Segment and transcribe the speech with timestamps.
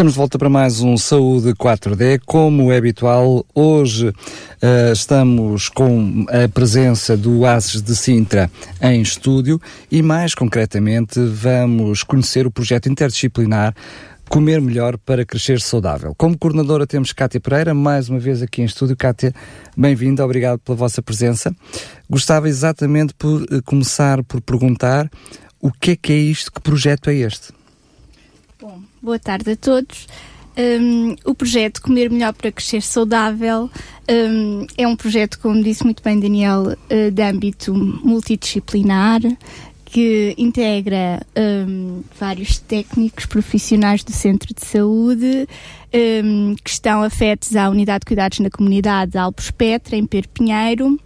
[0.00, 2.22] Estamos de volta para mais um Saúde 4D.
[2.24, 8.50] Como é habitual, hoje uh, estamos com a presença do ASES de Sintra
[8.80, 9.60] em estúdio
[9.90, 13.74] e, mais concretamente, vamos conhecer o projeto interdisciplinar
[14.26, 16.14] Comer Melhor para Crescer Saudável.
[16.16, 18.96] Como coordenadora temos Cátia Pereira, mais uma vez aqui em estúdio.
[18.96, 19.34] Cátia,
[19.76, 21.54] bem-vinda, obrigado pela vossa presença.
[22.08, 25.10] Gostava exatamente por uh, começar por perguntar
[25.60, 27.59] o que é que é isto, que projeto é este?
[29.02, 30.06] Boa tarde a todos.
[30.58, 33.70] Um, o projeto Comer Melhor para Crescer Saudável
[34.10, 39.22] um, é um projeto, como disse muito bem Daniel, uh, de âmbito multidisciplinar,
[39.86, 41.26] que integra
[41.66, 45.48] um, vários técnicos profissionais do centro de saúde
[46.22, 51.00] um, que estão afetos à unidade de cuidados na comunidade Alpes Petra, em Perpinheiro.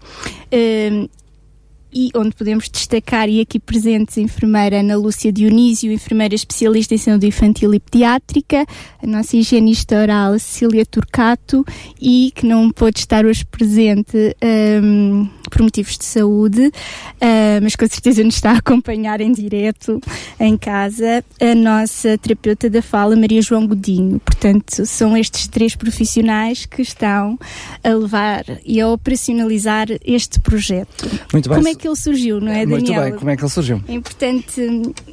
[0.52, 1.08] Um,
[1.94, 6.98] e onde podemos destacar, e aqui presentes, a enfermeira Ana Lúcia Dionísio, enfermeira especialista em
[6.98, 8.66] saúde infantil e pediátrica,
[9.02, 11.64] a nossa higienista oral Cecília Turcato
[12.00, 14.36] e que não pôde estar hoje presente
[14.82, 20.00] um, por motivos de saúde, uh, mas com certeza nos está a acompanhar em direto
[20.40, 24.18] em casa, a nossa terapeuta da fala, Maria João Godinho.
[24.20, 27.38] Portanto, são estes três profissionais que estão
[27.84, 31.08] a levar e a operacionalizar este projeto.
[31.32, 31.58] Muito bem.
[31.58, 32.80] Como é que ele surgiu, não é, Daniel?
[32.80, 33.82] Muito bem, como é que ele surgiu?
[33.88, 34.60] É importante,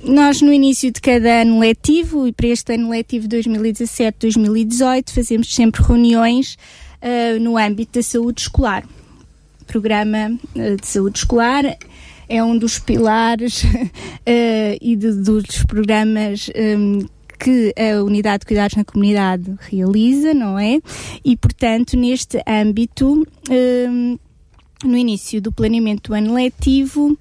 [0.04, 5.82] nós no início de cada ano letivo, e para este ano letivo 2017-2018, fazemos sempre
[5.84, 6.58] reuniões
[7.02, 8.84] uh, no âmbito da saúde escolar
[9.68, 11.64] programa uh, de saúde escolar
[12.28, 13.68] é um dos pilares uh,
[14.82, 17.06] e de, dos programas um,
[17.38, 20.80] que a Unidade de Cuidados na Comunidade realiza, não é?
[21.26, 24.18] E, portanto, neste âmbito, um,
[24.84, 27.18] no início do planeamento do ano letivo,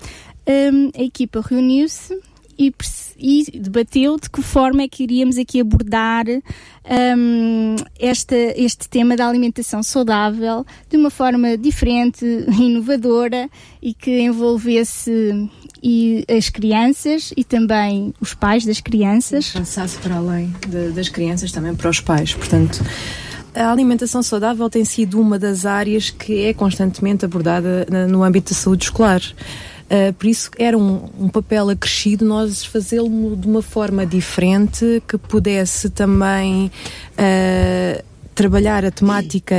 [0.47, 2.19] um, a equipa reuniu-se
[2.59, 2.75] e,
[3.19, 9.26] e, debateu de que forma é que iríamos aqui abordar um, esta, este tema da
[9.26, 12.25] alimentação saudável de uma forma diferente,
[12.60, 13.49] inovadora
[13.81, 15.49] e que envolvesse
[15.82, 19.50] e as crianças e também os pais das crianças.
[19.50, 22.34] Passasse para além de, das crianças, também para os pais.
[22.34, 22.84] Portanto,
[23.55, 28.59] a alimentação saudável tem sido uma das áreas que é constantemente abordada no âmbito da
[28.59, 29.22] saúde escolar.
[29.91, 35.19] Uh, por isso era um, um papel acrescido nós fazê-lo de uma forma diferente que
[35.19, 36.71] pudesse também
[37.19, 38.05] uh,
[38.40, 39.54] trabalhar a temática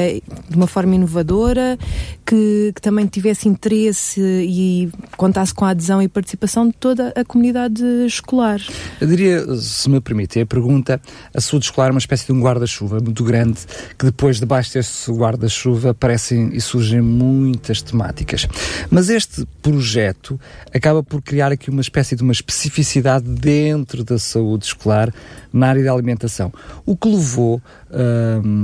[0.49, 1.77] de uma forma inovadora,
[2.25, 7.23] que, que, também tivesse interesse e contasse com a adesão e participação de toda a
[7.23, 8.59] comunidade escolar.
[8.99, 10.99] Eu diria, se me permite, a pergunta,
[11.31, 13.59] a saúde escolar é uma espécie de um guarda-chuva muito grande,
[13.99, 18.47] que depois debaixo desse guarda-chuva aparecem e surgem muitas temáticas.
[18.89, 20.39] Mas este projeto
[20.73, 25.13] acaba por criar aqui uma espécie de uma especificidade dentro da saúde escolar
[25.53, 26.51] na área da alimentação.
[26.83, 27.61] O que levou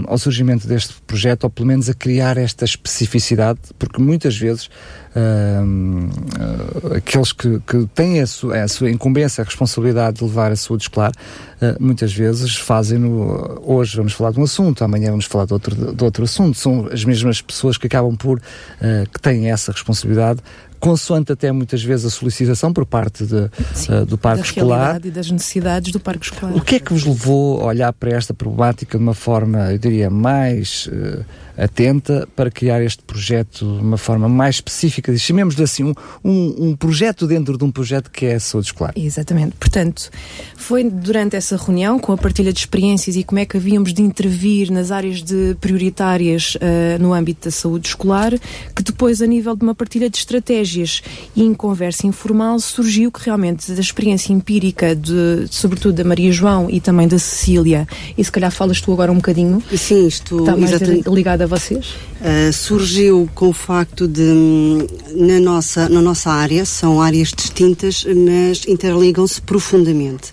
[0.07, 4.69] ao surgimento deste projeto, ou pelo menos a criar esta especificidade, porque muitas vezes
[5.17, 10.55] uh, aqueles que, que têm a sua, a sua, incumbência, a responsabilidade de levar a
[10.55, 13.61] saúde escolar, uh, muitas vezes fazem-no.
[13.65, 16.57] Hoje vamos falar de um assunto, amanhã vamos falar de outro, de outro assunto.
[16.57, 20.41] São as mesmas pessoas que acabam por, uh, que têm essa responsabilidade,
[20.79, 25.05] consoante até muitas vezes a solicitação por parte de, Sim, uh, do parque da escolar.
[25.05, 26.55] e das necessidades do parque escolar.
[26.55, 29.77] O que é que vos levou a olhar para esta problemática de uma forma, eu
[29.77, 31.25] diria, mais uh,
[31.57, 35.06] atenta para criar este projeto de uma forma mais específica?
[35.15, 38.93] Chamemos-lhe assim, um, um, um, projeto dentro de um projeto que é a saúde escolar.
[38.95, 39.55] Exatamente.
[39.59, 40.09] Portanto,
[40.55, 44.01] foi durante essa reunião, com a partilha de experiências e como é que havíamos de
[44.01, 48.33] intervir nas áreas de prioritárias uh, no âmbito da saúde escolar,
[48.75, 51.01] que depois, a nível de uma partilha de estratégias
[51.35, 56.69] e em conversa informal, surgiu que realmente da experiência empírica, de, sobretudo da Maria João
[56.69, 57.87] e também da Cecília,
[58.17, 59.61] e se calhar falas tu agora um bocadinho.
[59.75, 61.95] Sim, estou está mais ligada a vocês?
[62.19, 68.65] Uh, surgiu com o facto de, na nossa, na nossa área, são áreas distintas, mas
[68.67, 70.31] interligam-se profundamente.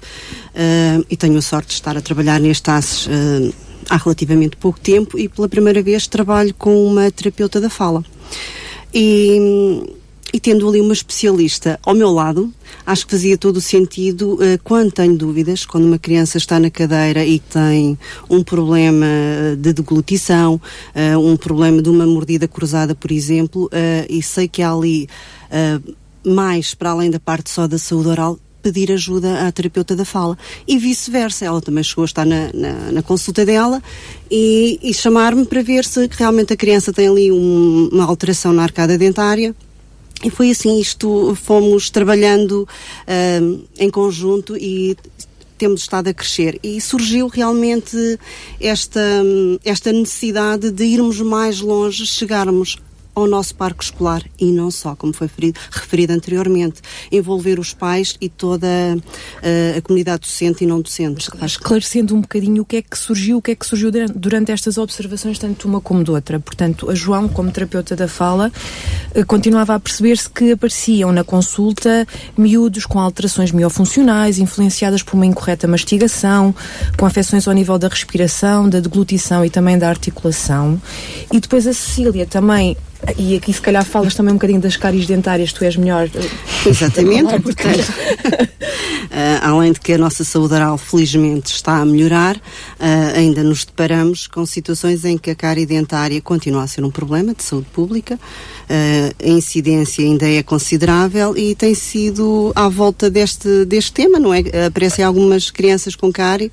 [0.55, 3.55] Uh, e tenho a sorte de estar a trabalhar neste ACES uh,
[3.89, 8.05] há relativamente pouco tempo e pela primeira vez trabalho com uma terapeuta da fala.
[8.93, 9.83] E
[10.35, 12.53] e tendo ali uma especialista ao meu lado,
[12.85, 16.69] acho que fazia todo o sentido uh, quando tenho dúvidas, quando uma criança está na
[16.71, 17.97] cadeira e tem
[18.29, 19.07] um problema
[19.57, 23.71] de deglutição, uh, um problema de uma mordida cruzada, por exemplo,
[24.09, 25.09] e sei que há ali
[26.25, 30.37] mais para além da parte só da saúde oral, pedir ajuda à terapeuta da fala.
[30.67, 33.81] E vice-versa, ela também chegou a estar na, na, na consulta dela
[34.29, 38.63] e, e chamar-me para ver se realmente a criança tem ali um, uma alteração na
[38.63, 39.55] arcada dentária.
[40.25, 44.97] E foi assim, isto fomos trabalhando uh, em conjunto e
[45.59, 46.59] temos estado a crescer.
[46.63, 48.19] E surgiu realmente
[48.59, 49.01] esta,
[49.63, 52.79] esta necessidade de irmos mais longe, chegarmos
[53.15, 56.81] ao nosso parque escolar e não só, como foi referido, referido anteriormente,
[57.13, 61.29] envolver os pais e toda uh, a comunidade docente e não docente.
[61.43, 64.79] Esclarecendo um bocadinho o que é que surgiu, o que é que surgiu durante estas
[64.79, 66.41] observações, tanto uma como de outra.
[66.41, 68.51] Portanto, a João, como terapeuta da fala,
[69.15, 72.07] uh, continuava a perceber-se que apareciam na consulta
[72.37, 76.55] miúdos com alterações miofuncionais, influenciadas por uma incorreta mastigação,
[76.99, 80.81] com afecções ao nível da respiração, da deglutição e também da articulação.
[81.33, 82.77] E depois a Cecília também
[83.19, 86.09] e aqui se calhar falas também um bocadinho das cáries dentárias, tu és melhor.
[86.67, 93.17] Exatamente, portanto, uh, além de que a nossa saúde oral felizmente está a melhorar, uh,
[93.17, 97.35] ainda nos deparamos com situações em que a cárie dentária continua a ser um problema
[97.35, 103.65] de saúde pública, uh, a incidência ainda é considerável e tem sido à volta deste,
[103.65, 104.43] deste tema, não é?
[104.67, 106.51] Aparecem algumas crianças com cárie.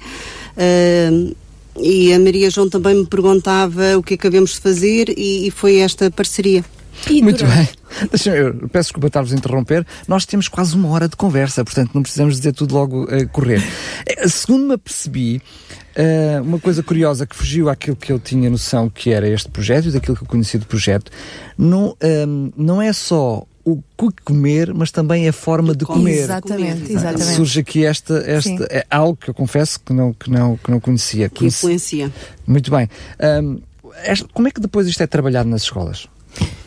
[0.58, 1.36] Uh,
[1.80, 5.52] e a Maria João também me perguntava o que acabamos é de fazer e, e
[5.52, 6.64] foi esta parceria.
[7.10, 7.70] E Muito bem.
[8.34, 9.86] Eu peço desculpa estar-vos a interromper.
[10.08, 13.30] Nós temos quase uma hora de conversa, portanto não precisamos dizer tudo logo a uh,
[13.30, 13.62] correr.
[14.06, 15.42] Eh, segundo me apercebi,
[15.98, 19.92] uh, uma coisa curiosa que fugiu àquilo que eu tinha noção que era este projeto,
[19.92, 21.12] daquilo que eu conhecia do projeto,
[21.58, 21.96] não,
[22.28, 26.24] um, não é só o que comer, mas também a forma de comer.
[26.24, 27.36] Exatamente, exatamente.
[27.36, 30.80] Surge aqui esta, esta é algo que eu confesso que não, que não, que não
[30.80, 31.30] conhecia.
[31.30, 32.12] Que influencia.
[32.46, 32.90] Muito bem.
[33.44, 33.60] Um,
[34.34, 36.08] como é que depois isto é trabalhado nas escolas?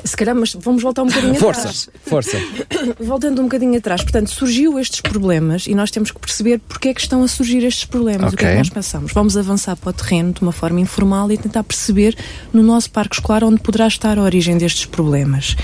[0.05, 1.89] Se calhar, mas vamos voltar um bocadinho força, atrás.
[2.05, 2.39] Força,
[3.01, 4.03] Voltando um bocadinho atrás.
[4.03, 7.65] Portanto, surgiu estes problemas e nós temos que perceber porque é que estão a surgir
[7.65, 8.35] estes problemas.
[8.35, 8.35] Okay.
[8.35, 9.13] O que é que nós pensamos?
[9.13, 12.15] Vamos avançar para o terreno de uma forma informal e tentar perceber
[12.53, 15.57] no nosso parque escolar onde poderá estar a origem destes problemas.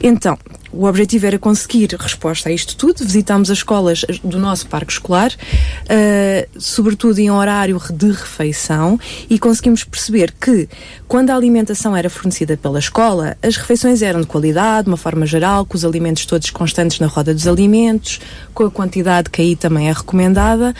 [0.00, 0.38] Então,
[0.72, 3.04] o objetivo era conseguir resposta a isto tudo.
[3.04, 8.98] Visitámos as escolas do nosso parque escolar, uh, sobretudo em horário de refeição,
[9.28, 10.68] e conseguimos perceber que,
[11.06, 15.26] quando a alimentação era fornecida pela escola, as refeições eram de qualidade, de uma forma
[15.26, 18.20] geral, com os alimentos todos constantes na roda dos alimentos,
[18.52, 20.74] com a quantidade que aí também é recomendada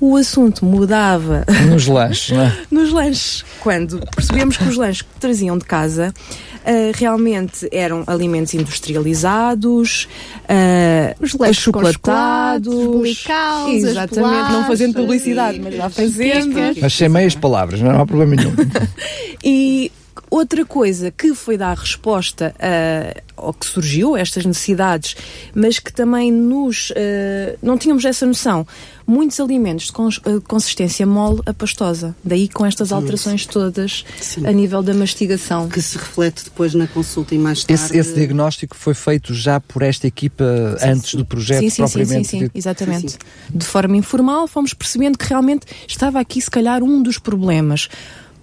[0.00, 1.44] o assunto mudava.
[1.68, 2.56] Nos lanches, não é?
[2.70, 3.44] Nos lanches.
[3.60, 6.14] Quando percebemos que os lanches que traziam de casa
[6.60, 10.08] uh, realmente eram alimentos industrializados,
[10.44, 13.26] uh, os lanches chocolatados, os
[13.68, 16.56] exatamente, não fazendo publicidade, mas já fazendo.
[16.80, 18.54] Mas sem meias palavras, não há problema nenhum.
[19.44, 19.92] e
[20.30, 25.16] Outra coisa que foi dar resposta a, ao que surgiu, estas necessidades,
[25.52, 26.90] mas que também nos.
[26.90, 28.64] Uh, não tínhamos essa noção.
[29.04, 32.14] Muitos alimentos de uh, consistência mole a pastosa.
[32.22, 34.46] Daí com estas alterações todas Sim.
[34.46, 35.68] a nível da mastigação.
[35.68, 37.82] Que se reflete depois na consulta e mais tarde.
[37.82, 40.44] Esse, esse diagnóstico foi feito já por esta equipa
[40.78, 41.16] sim, antes sim.
[41.16, 42.50] do projeto sim, sim, propriamente sim, sim, sim.
[42.54, 43.18] exatamente.
[43.52, 47.88] De forma informal, fomos percebendo que realmente estava aqui, se calhar, um dos problemas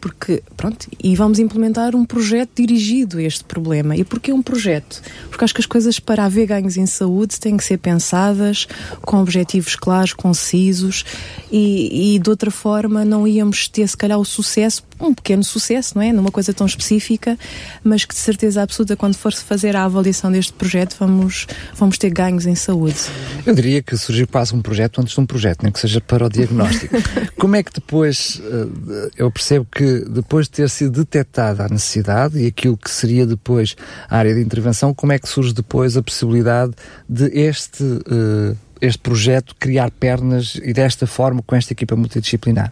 [0.08, 3.94] porque, pronto, e vamos implementar um projeto dirigido a este problema.
[3.94, 5.02] E porquê um projeto?
[5.30, 8.70] Porque acho que as coisas para haver ganhos em saúde têm que ser pensadas
[9.02, 11.04] com objetivos claros, concisos
[11.52, 15.94] e, e de outra forma não íamos ter, se calhar, o sucesso, um pequeno sucesso,
[15.96, 16.12] não é?
[16.12, 17.38] Numa coisa tão específica,
[17.84, 22.10] mas que de certeza absoluta, quando for-se fazer a avaliação deste projeto, vamos, vamos ter
[22.10, 22.98] ganhos em saúde.
[23.46, 26.26] Eu diria que surgiu quase um projeto antes de um projeto, nem que seja para
[26.26, 26.96] o diagnóstico.
[27.38, 32.40] Como é que depois, eh, eu percebo que depois de ter sido detectada a necessidade
[32.40, 33.76] e aquilo que seria depois
[34.10, 36.74] a área de intervenção, como é que surge depois a possibilidade
[37.08, 42.72] de este, uh, este projeto criar pernas e desta forma com esta equipa multidisciplinar?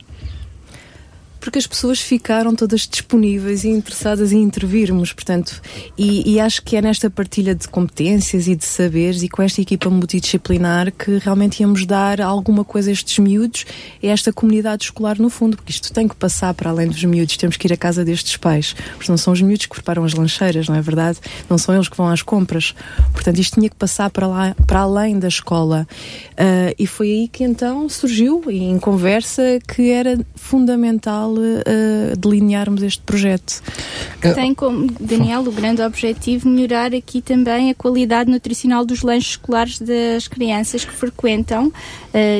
[1.46, 5.62] Porque as pessoas ficaram todas disponíveis e interessadas em intervirmos, portanto,
[5.96, 9.62] e, e, acho que é nesta partilha de competências e de saberes e com esta
[9.62, 13.64] equipa multidisciplinar que realmente íamos dar alguma coisa a estes miúdos,
[14.02, 17.38] a esta comunidade escolar no fundo, porque isto tem que passar para além dos miúdos,
[17.38, 20.16] temos que ir à casa destes pais, porque não são os miúdos que preparam as
[20.16, 21.20] lancheiras, não é verdade?
[21.48, 22.74] Não são eles que vão às compras,
[23.14, 25.88] portanto isto tinha que passar para, lá, para além da escola
[26.32, 33.02] uh, e foi aí que então surgiu, em conversa, que era fundamental uh, delinearmos este
[33.02, 33.62] projeto.
[34.22, 39.32] Que tem como, Daniel, o grande objetivo melhorar aqui também a qualidade nutricional dos lanches
[39.32, 41.74] escolares das crianças que frequentam, uh,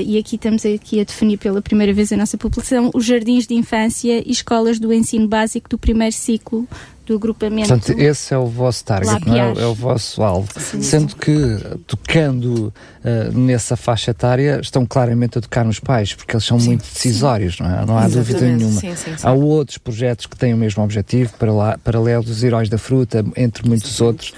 [0.06, 3.56] e aqui estamos aqui a definir pela primeira vez a nossa população, os jardins de
[3.56, 6.68] infância e escolas do ensino básico do primeiro ciclo
[7.06, 7.68] do agrupamento.
[7.68, 9.54] Portanto, esse é o vosso target, não é?
[9.62, 9.66] é?
[9.66, 10.50] o vosso alvo.
[10.60, 11.18] Sim, Sendo sim.
[11.18, 16.60] que, tocando uh, nessa faixa etária, estão claramente a tocar nos pais, porque eles são
[16.60, 17.86] sim, muito decisórios, não é?
[17.86, 18.16] Não há Exatamente.
[18.16, 18.82] dúvida nenhuma.
[19.22, 23.24] Há outros projetos que têm o mesmo objetivo, para lá, paralelo dos Heróis da Fruta,
[23.38, 24.34] entre muitos outros,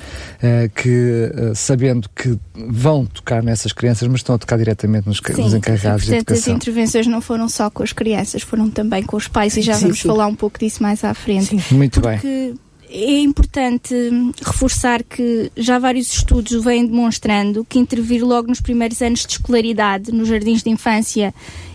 [0.75, 5.53] que, uh, sabendo que vão tocar nessas crianças, mas estão a tocar diretamente nos, nos
[5.53, 6.53] encarregados e, portanto, de educação.
[6.53, 9.77] as intervenções não foram só com as crianças, foram também com os pais, e já
[9.77, 11.57] vamos falar um pouco disso mais à frente.
[11.73, 13.93] Muito porque bem é importante
[14.41, 20.11] reforçar que já vários estudos vêm demonstrando que intervir logo nos primeiros anos de escolaridade,
[20.11, 21.33] nos jardins de infância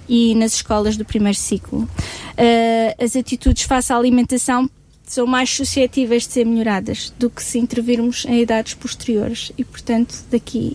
[0.09, 4.69] e nas escolas do primeiro ciclo, uh, as atitudes face à alimentação
[5.13, 10.15] são mais suscetíveis de ser melhoradas do que se intervirmos em idades posteriores e, portanto,
[10.31, 10.75] daqui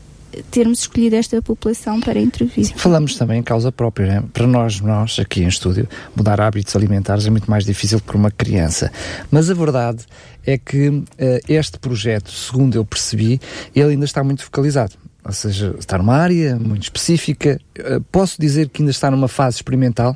[0.52, 2.72] termos escolhido esta população para intervir.
[2.76, 4.06] Falamos também em causa própria.
[4.06, 4.24] Né?
[4.32, 8.16] Para nós, nós, aqui em estúdio, mudar hábitos alimentares é muito mais difícil que para
[8.16, 8.92] uma criança.
[9.32, 10.06] Mas a verdade
[10.46, 11.06] é que uh,
[11.50, 13.42] este projeto, segundo eu percebi,
[13.76, 14.94] ele ainda está muito focalizado.
[15.26, 17.60] Ou seja, está numa área muito específica.
[17.80, 20.16] Uh, posso dizer que ainda está numa fase experimental?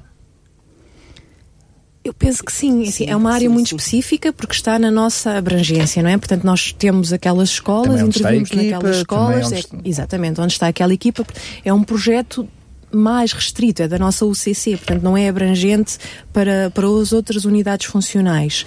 [2.03, 3.75] Eu penso que sim, assim, é uma área sim, muito sim.
[3.75, 6.17] específica porque está na nossa abrangência, não é?
[6.17, 11.23] Portanto, nós temos aquelas escolas, intervimos naquelas escolas, onde é, exatamente, onde está aquela equipa.
[11.63, 12.47] É um projeto
[12.91, 15.99] mais restrito, é da nossa UCC, portanto, não é abrangente
[16.33, 18.65] para, para as outras unidades funcionais.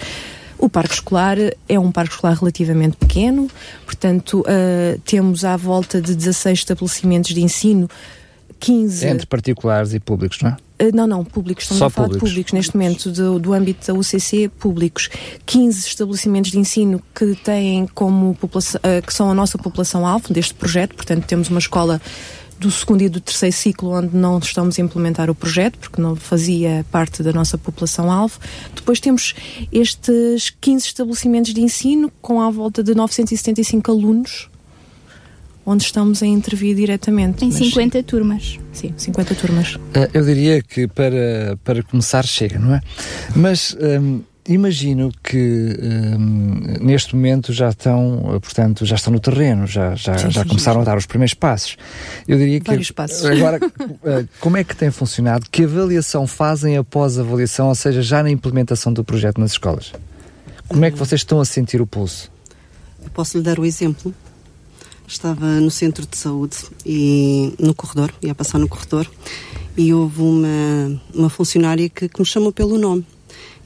[0.56, 1.36] O parque escolar
[1.68, 3.50] é um parque escolar relativamente pequeno,
[3.84, 7.90] portanto, uh, temos à volta de 16 estabelecimentos de ensino
[8.64, 9.06] 15.
[9.06, 10.56] Entre particulares e públicos, não é?
[10.82, 12.30] Uh, não, não, públicos, estamos Só a falar públicos.
[12.30, 15.10] de públicos neste momento, do, do âmbito da UCC, públicos.
[15.44, 20.54] 15 estabelecimentos de ensino que têm como população, uh, que são a nossa população-alvo deste
[20.54, 22.00] projeto, portanto, temos uma escola
[22.58, 26.16] do segundo e do terceiro ciclo onde não estamos a implementar o projeto porque não
[26.16, 28.38] fazia parte da nossa população-alvo.
[28.74, 29.34] Depois temos
[29.70, 34.48] estes 15 estabelecimentos de ensino com à volta de 975 alunos
[35.66, 37.44] onde estamos a intervir diretamente.
[37.44, 38.58] Em mas, 50 turmas.
[38.72, 39.78] Sim, 50 turmas.
[39.94, 42.80] Eh, eu diria que para, para começar chega, não é?
[43.34, 45.76] Mas hum, imagino que
[46.18, 50.48] hum, neste momento já estão, portanto, já estão no terreno, já, já, sim, já sim,
[50.48, 50.82] começaram sim.
[50.82, 51.76] a dar os primeiros passos.
[52.28, 53.24] Eu diria que Vários passos.
[53.24, 53.58] agora
[54.04, 55.46] eh, como é que tem funcionado?
[55.50, 59.92] Que avaliação fazem após a avaliação, ou seja, já na implementação do projeto nas escolas?
[60.68, 62.30] Como é que vocês estão a sentir o pulso?
[63.02, 64.14] Eu posso lhe dar o exemplo
[65.06, 69.10] estava no centro de saúde e no corredor, ia passar no corredor,
[69.76, 73.06] e houve uma, uma funcionária que, que me chamou pelo nome.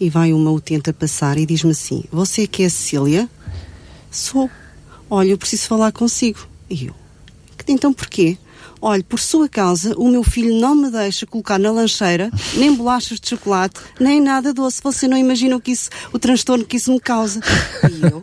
[0.01, 3.29] E vai uma utente a passar e diz-me assim: Você que é Cecília?
[4.11, 4.49] Sou.
[5.11, 6.39] Olha, eu preciso falar consigo.
[6.71, 6.95] E eu:
[7.67, 8.39] Então porquê?
[8.81, 13.19] Olha, por sua causa, o meu filho não me deixa colocar na lancheira nem bolachas
[13.19, 14.81] de chocolate, nem nada doce.
[14.83, 17.41] Você não imagina o, que isso, o transtorno que isso me causa.
[17.91, 18.23] E eu,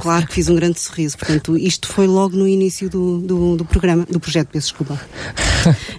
[0.00, 1.16] Claro que fiz um grande sorriso.
[1.18, 5.00] Portanto, isto foi logo no início do, do, do programa, do projeto, peço desculpa.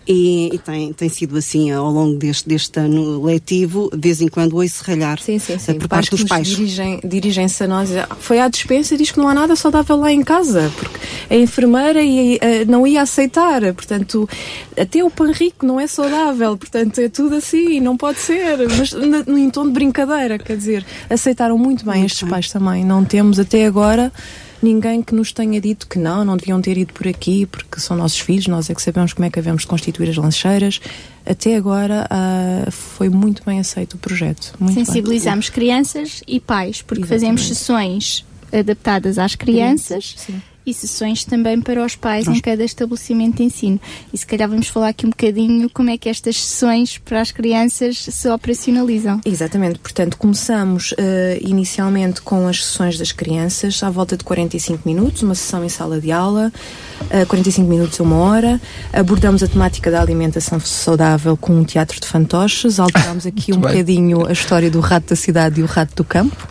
[0.06, 4.27] E, e, tem, tem sido assim ao longo deste, deste ano letivo, de vez em
[4.27, 5.75] quando ouço ralhar sim, sim, sim.
[5.75, 6.48] por parte dos pais.
[6.48, 7.89] Dirigem, dirigem-se a nós,
[8.20, 11.00] foi à dispensa e diz que não há nada saudável lá em casa, porque
[11.30, 13.62] a enfermeira ia, eh, não ia aceitar.
[13.74, 14.27] Portanto,
[14.77, 18.58] até o pão rico não é saudável, portanto, é tudo assim, não pode ser.
[18.77, 22.32] Mas no, em tom de brincadeira, quer dizer, aceitaram muito bem muito estes bem.
[22.32, 22.84] pais também.
[22.84, 24.12] Não temos até agora
[24.62, 27.98] ninguém que nos tenha dito que não, não deviam ter ido por aqui, porque são
[27.98, 30.79] nossos filhos, nós é que sabemos como é que devemos constituir as lancheiras.
[31.25, 34.53] Até agora uh, foi muito bem aceito o projeto.
[34.74, 35.53] Sensibilizamos bem.
[35.53, 37.41] crianças e pais, porque Exatamente.
[37.41, 40.15] fazemos sessões adaptadas às crianças.
[40.17, 42.38] Sim e sessões também para os pais Nós...
[42.38, 43.79] em cada estabelecimento de ensino.
[44.13, 47.32] E se calhar vamos falar aqui um bocadinho como é que estas sessões para as
[47.32, 49.22] crianças se operacionalizam.
[49.25, 50.96] Exatamente, portanto, começamos uh,
[51.41, 56.00] inicialmente com as sessões das crianças, à volta de 45 minutos, uma sessão em sala
[56.00, 56.51] de aula,
[57.01, 58.62] uh, eh, 45 minutos a uma hora.
[58.91, 63.72] Abordamos a temática da alimentação saudável com um teatro de fantoches, alteramos aqui um bem.
[63.72, 66.48] bocadinho a história do rato da cidade e o rato do campo.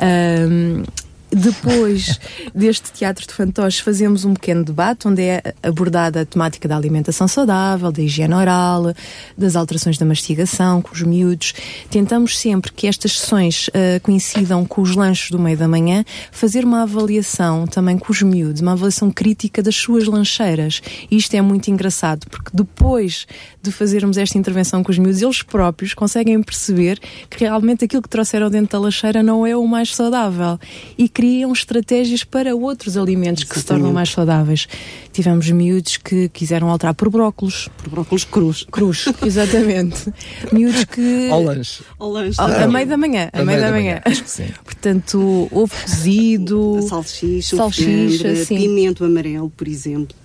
[0.00, 0.82] Um,
[1.30, 2.18] depois
[2.54, 7.28] deste teatro de fantoches, fazemos um pequeno debate onde é abordada a temática da alimentação
[7.28, 8.92] saudável, da higiene oral,
[9.38, 11.54] das alterações da mastigação com os miúdos.
[11.88, 16.64] Tentamos sempre que estas sessões uh, coincidam com os lanches do meio da manhã, fazer
[16.64, 20.82] uma avaliação também com os miúdos, uma avaliação crítica das suas lancheiras.
[21.10, 23.26] E isto é muito engraçado, porque depois
[23.62, 28.08] de fazermos esta intervenção com os miúdos, eles próprios conseguem perceber que realmente aquilo que
[28.08, 30.58] trouxeram dentro da lancheira não é o mais saudável
[30.98, 34.66] e que criam estratégias para outros alimentos que se tornam mais saudáveis.
[35.12, 37.68] Tivemos miúdos que quiseram alterar por brócolos.
[37.76, 38.66] Por brócolos cruz.
[38.70, 40.10] Cruz, exatamente.
[40.50, 41.28] miúdos que.
[41.30, 41.82] Ao lanche.
[41.98, 42.40] Ao lanche.
[42.40, 43.28] A, a meio da manhã.
[43.34, 44.00] A, meio da, manhã.
[44.02, 44.46] Acho que sim.
[44.64, 46.80] Portanto, ovo cozido.
[46.88, 48.56] Salsicha, salsicha fiambre, sim.
[48.56, 50.16] pimento amarelo, por exemplo.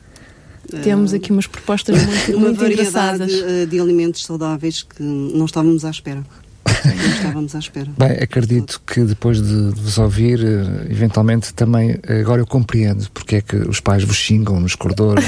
[0.82, 3.32] Temos aqui umas propostas muito, Uma muito variedade engraçadas.
[3.34, 6.24] eh, de alimentos saudáveis que não estávamos à espera.
[6.66, 7.88] Não estávamos à espera.
[7.98, 13.08] Bem, acredito que depois de, de vos ouvir, eh, eventualmente também, eh, agora eu compreendo
[13.14, 15.24] porque é que os pais vos xingam nos corredores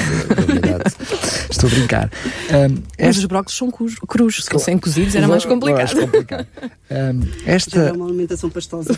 [0.50, 0.84] unidade.
[1.50, 2.12] Estou a brincar.
[2.52, 4.44] Ahm, Mas esta- os brócolos são crus.
[4.44, 5.78] Se fossem cozidos era mais complicado.
[5.78, 6.48] mais complicado.
[6.90, 7.14] Já
[7.46, 8.98] esta, é uma alimentação pastosa.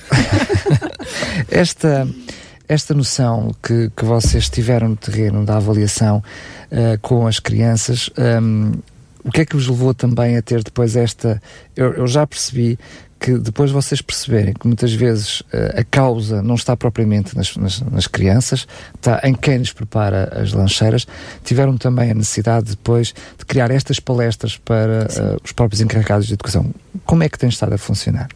[1.49, 2.07] esta,
[2.67, 6.23] esta noção que, que vocês tiveram no terreno da avaliação
[6.71, 8.71] eh, com as crianças, ahm,
[9.23, 11.41] o que é que vos levou também a ter depois esta.
[11.75, 12.77] Eu, eu já percebi
[13.19, 17.81] que depois vocês perceberem que muitas vezes eh, a causa não está propriamente nas, nas,
[17.81, 21.05] nas crianças, está em quem lhes prepara as lancheiras,
[21.43, 26.33] tiveram também a necessidade depois de criar estas palestras para eh, os próprios encarregados de
[26.33, 26.73] educação.
[27.05, 28.29] Como é que tem estado a funcionar?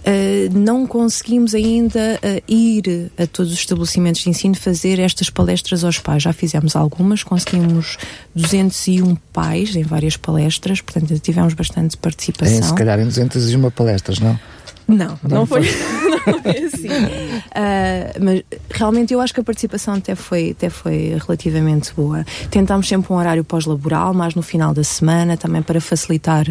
[0.00, 5.84] Uh, não conseguimos ainda uh, ir a todos os estabelecimentos de ensino fazer estas palestras
[5.84, 6.22] aos pais.
[6.22, 7.98] Já fizemos algumas, conseguimos
[8.34, 12.62] 201 pais em várias palestras, portanto tivemos bastante participação.
[12.62, 14.38] se calhar em 201 palestras, não?
[14.96, 15.62] Não, não, Não foi,
[16.26, 16.88] não foi assim.
[17.54, 22.24] Ah, mas realmente eu acho que a participação até foi, até foi relativamente boa.
[22.50, 26.46] Tentámos sempre um horário pós-laboral, mais no final da semana, também para facilitar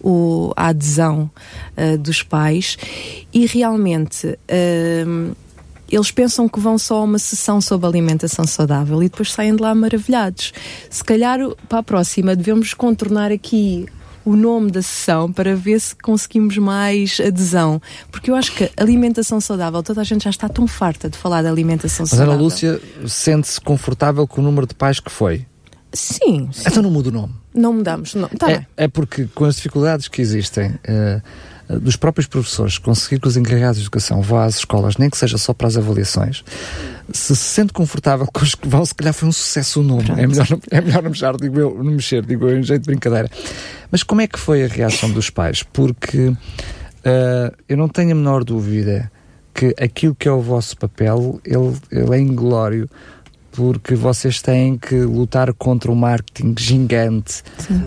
[0.00, 1.30] o, a adesão
[1.76, 2.76] ah, dos pais.
[3.32, 4.38] E realmente.
[4.48, 5.34] ah,
[5.90, 9.60] eles pensam que vão só a uma sessão sobre alimentação saudável e depois saem de
[9.60, 10.52] lá maravilhados.
[10.88, 13.86] Se calhar para a próxima devemos contornar aqui
[14.24, 17.80] o nome da sessão para ver se conseguimos mais adesão.
[18.10, 21.42] Porque eu acho que alimentação saudável, toda a gente já está tão farta de falar
[21.42, 22.32] de alimentação Mas saudável.
[22.34, 25.46] Ana Lúcia sente-se confortável com o número de pais que foi.
[25.92, 26.64] Sim, sim.
[26.66, 27.34] Então não muda o nome.
[27.54, 28.14] não mudamos.
[28.14, 28.28] Não.
[28.28, 28.66] Tá é, bem.
[28.76, 31.20] é porque com as dificuldades que existem eh,
[31.78, 35.38] dos próprios professores conseguir que os encarregados de educação vão às escolas, nem que seja
[35.38, 36.42] só para as avaliações,
[37.12, 40.10] se se sente confortável com os que vão, se calhar foi um sucesso o nome.
[40.16, 42.82] É melhor, não, é melhor não mexer, digo eu, não mexer, digo eu, em jeito
[42.82, 43.30] de brincadeira.
[43.90, 45.62] Mas como é que foi a reação dos pais?
[45.62, 46.32] Porque
[47.04, 49.10] eh, eu não tenho a menor dúvida
[49.54, 52.88] que aquilo que é o vosso papel, ele, ele é inglório
[53.52, 57.42] porque vocês têm que lutar contra o marketing gigante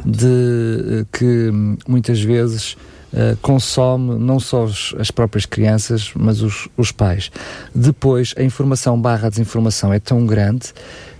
[0.05, 2.75] de que hum, muitas vezes
[3.13, 7.29] eh, consome não só os- as próprias crianças, mas os, os pais.
[7.73, 10.73] Depois, a informação barra desinformação é tão grande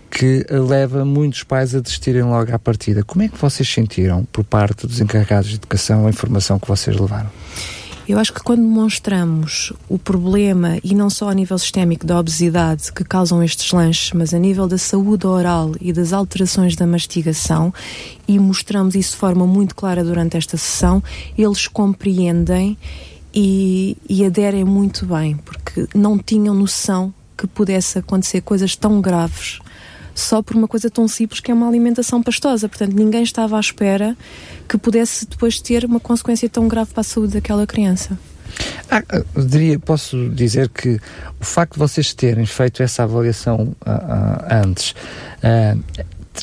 [0.10, 3.04] que leva muitos pais a desistirem logo à partida.
[3.04, 6.96] Como é que vocês sentiram, por parte dos encarregados de educação, a informação que vocês
[6.96, 7.30] levaram?
[8.08, 12.92] Eu acho que quando demonstramos o problema, e não só a nível sistémico da obesidade
[12.92, 17.74] que causam estes lanches, mas a nível da saúde oral e das alterações da mastigação,
[18.28, 21.02] e mostramos isso de forma muito clara durante esta sessão,
[21.38, 22.78] eles compreendem
[23.34, 29.60] e, e aderem muito bem, porque não tinham noção que pudesse acontecer coisas tão graves
[30.16, 32.70] só por uma coisa tão simples que é uma alimentação pastosa.
[32.70, 34.16] Portanto, ninguém estava à espera
[34.68, 38.18] que pudesse depois ter uma consequência tão grave para a saúde daquela criança.
[38.90, 39.04] Ah,
[39.36, 41.00] eu diria, posso dizer que
[41.40, 44.94] o facto de vocês terem feito essa avaliação ah, ah, antes,
[45.42, 45.76] ah,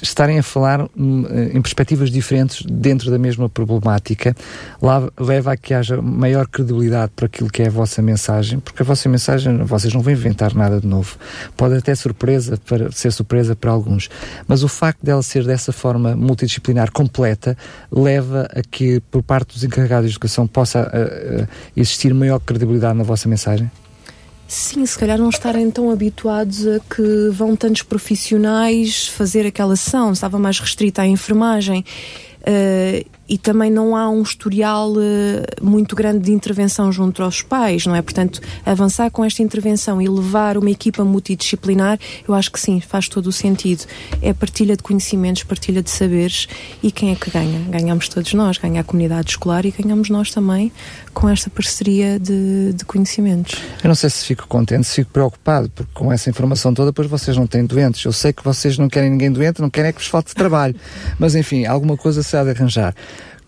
[0.03, 4.35] estarem a falar hum, em perspectivas diferentes dentro da mesma problemática,
[4.81, 8.83] lá- leva a que haja maior credibilidade para aquilo que é a vossa mensagem, porque
[8.83, 11.17] a vossa mensagem, vocês não vão inventar nada de novo.
[11.57, 14.09] Pode até surpresa para, ser surpresa para alguns,
[14.47, 17.57] mas o facto dela ser dessa forma multidisciplinar completa
[17.91, 22.97] leva a que, por parte dos encarregados de educação, possa ah, ah, existir maior credibilidade
[22.97, 23.71] na vossa mensagem?
[24.53, 30.11] Sim, se calhar não estarem tão habituados a que vão tantos profissionais fazer aquela ação,
[30.11, 31.85] estava mais restrita à enfermagem.
[32.45, 37.87] eh, e também não há um historial eh, muito grande de intervenção junto aos pais,
[37.87, 38.03] não é?
[38.03, 43.09] Portanto, avançar com esta intervenção e levar uma equipa multidisciplinar, eu acho que sim, faz
[43.09, 43.85] todo o sentido.
[44.21, 46.49] É partilha de conhecimentos, partilha de saberes
[46.83, 47.61] e quem é que ganha?
[47.69, 50.73] Ganhamos todos nós, ganha a comunidade escolar e ganhamos nós também
[51.15, 53.61] com esta parceria de, de conhecimentos.
[53.83, 57.09] Eu não sei se fico contente, se fico preocupado, porque com essa informação toda, depois
[57.09, 58.05] vocês não têm doentes.
[58.05, 60.75] Eu sei que vocês não querem ninguém doente, não querem é que vos falte trabalho.
[61.17, 62.93] Mas enfim, alguma coisa se há de arranjar.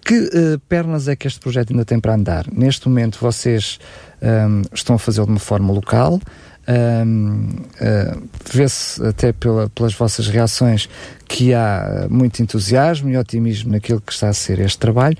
[0.04, 2.46] Que eh, pernas é que este projeto ainda tem para andar?
[2.52, 3.78] Neste momento vocês
[4.20, 6.20] ahm, estão a fazê-lo de uma forma local.
[6.66, 7.48] ahm,
[7.80, 8.16] ah,
[8.52, 10.88] Vê-se até pela- pelas vossas reações
[11.28, 15.16] que há muito entusiasmo e otimismo naquilo que está a ser este trabalho.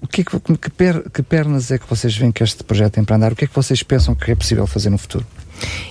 [0.00, 2.92] o que, é que, que, per, que pernas é que vocês veem que este projeto
[2.94, 3.32] tem para andar?
[3.32, 5.26] O que é que vocês pensam que é possível fazer no futuro?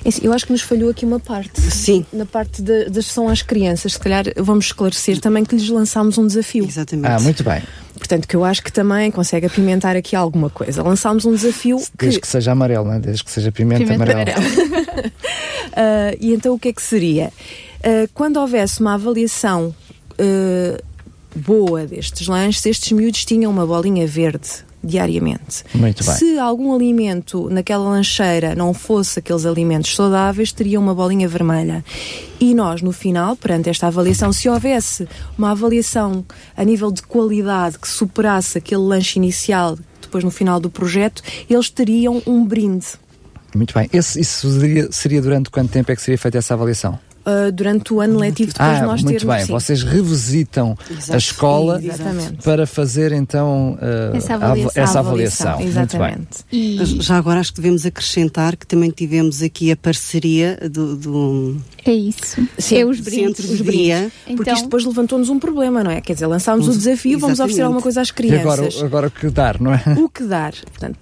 [0.06, 1.60] É assim, eu acho que nos falhou aqui uma parte.
[1.60, 2.06] Sim.
[2.14, 3.94] Na parte da gestão às crianças.
[3.94, 6.64] Se calhar vamos esclarecer também que lhes lançámos um desafio.
[6.64, 7.06] Exatamente.
[7.12, 7.62] Ah, muito bem.
[8.08, 10.82] Portanto, que eu acho que também consegue apimentar aqui alguma coisa.
[10.82, 12.22] Lançámos um desafio Desde que...
[12.22, 13.00] que seja amarelo, não é?
[13.00, 14.40] Desde que seja pimenta, Pimenta amarela.
[14.40, 17.34] Uh, e então o que é que seria?
[17.80, 19.76] Uh, quando houvesse uma avaliação
[20.14, 20.84] uh,
[21.36, 25.64] boa destes lanches, estes miúdos tinham uma bolinha verde diariamente.
[25.74, 26.16] Muito bem.
[26.16, 31.84] Se algum alimento naquela lancheira não fosse aqueles alimentos saudáveis, teria uma bolinha vermelha.
[32.40, 36.24] E nós, no final, perante esta avaliação, se houvesse uma avaliação
[36.56, 41.70] a nível de qualidade que superasse aquele lanche inicial, depois no final do projeto, eles
[41.70, 42.88] teriam um brinde.
[43.56, 43.90] Muito bem.
[43.92, 47.00] Esse, isso seria, seria durante quanto tempo é que seria feita essa avaliação?
[47.28, 49.36] Uh, durante o ano letivo depois ah, nós muito termos.
[49.36, 49.46] bem.
[49.46, 49.52] sim.
[49.52, 51.14] Vocês revisitam Exato.
[51.14, 52.44] a escola Exatamente.
[52.44, 54.84] para fazer então uh, Essa avaliação.
[54.84, 55.52] essa avaliação.
[55.60, 55.70] Muito bem.
[55.70, 56.28] Exatamente.
[56.52, 61.58] E Já agora acho que devemos acrescentar que também tivemos aqui a parceria do, do
[61.86, 62.46] é isso.
[62.58, 63.38] Sim, é os brindes.
[63.38, 64.12] centro de dia.
[64.26, 66.02] Porque Então, isto depois levantou-nos um problema, não é?
[66.02, 67.62] Quer dizer, lançámos o Os- desafio, vamos oferecer exatamente.
[67.64, 68.84] alguma coisa às E agora, crianças.
[68.84, 69.82] agora o que dar, não é?
[69.98, 70.54] O que dar?
[70.54, 70.98] Portanto,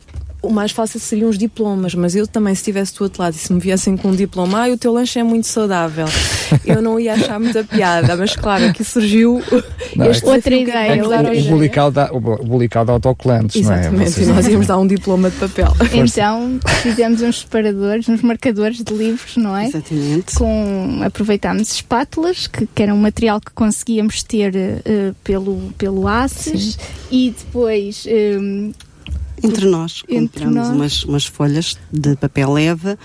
[0.46, 3.38] o mais fácil seriam os diplomas, mas eu também, se estivesse do outro lado e
[3.38, 6.06] se me viessem com um diploma, ah, o teu lanche é muito saudável,
[6.66, 9.42] eu não ia achar muita piada, mas claro, aqui surgiu
[9.96, 12.92] Não, este é Outra desafio que ideia, outra o bulical da, o bu- bulical de
[12.92, 13.80] autocolantes, não é?
[13.80, 15.68] Exatamente, Vocês e nós íamos dar um diploma de papel.
[15.94, 19.68] então fizemos uns separadores, uns marcadores de livros, não é?
[19.68, 20.36] Exatamente.
[20.36, 26.78] Com, aproveitámos espátulas, que, que era um material que conseguíamos ter eh, pelo, pelo ACES,
[27.12, 28.38] e depois eh,
[29.46, 30.76] Entre nós Entre compramos nós.
[30.76, 32.98] Umas, umas folhas de papel leva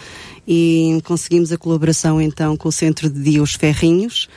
[0.46, 4.28] e conseguimos a colaboração então com o Centro de Dia Os Ferrinhos.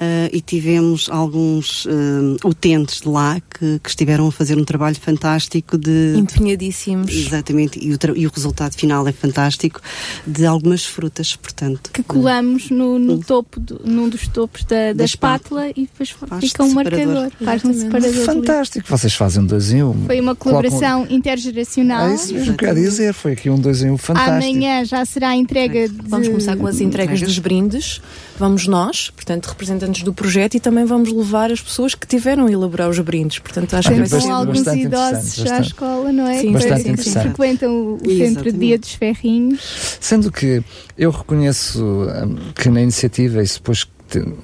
[0.00, 4.96] Ah, e tivemos alguns ah, utentes de lá que, que estiveram a fazer um trabalho
[4.96, 7.12] fantástico de Empenhadíssimos.
[7.12, 9.80] exatamente e o, tra- e o resultado final é fantástico
[10.26, 14.92] de algumas frutas portanto que colamos no, no topo, do- num dos topos da, da
[14.94, 17.06] Da espátula e depois Faz fica um separador.
[17.14, 18.24] marcador, faz um separador.
[18.24, 20.06] Fantástico, vocês fazem um dois em um.
[20.06, 22.08] Foi uma Colocam- colaboração intergeracional.
[22.08, 24.34] É isso mesmo que eu quero dizer, foi aqui um dois em um fantástico.
[24.34, 25.94] Amanhã já será a entrega de...
[26.08, 28.00] Vamos começar com as entregas dos brindes.
[28.38, 29.46] Vamos nós, portanto,
[29.84, 33.38] representantes do projeto, e também vamos levar as pessoas que tiveram a elaborar os brindes.
[33.38, 35.66] Portanto, acho que vai ser alguns idosos à bastante.
[35.68, 36.40] escola, não é?
[36.40, 37.22] Sim, bastante que interessante.
[37.22, 39.98] frequentam o centro de dia dos ferrinhos.
[40.00, 40.62] Sendo que
[40.96, 43.86] eu reconheço hum, que na iniciativa, isso depois,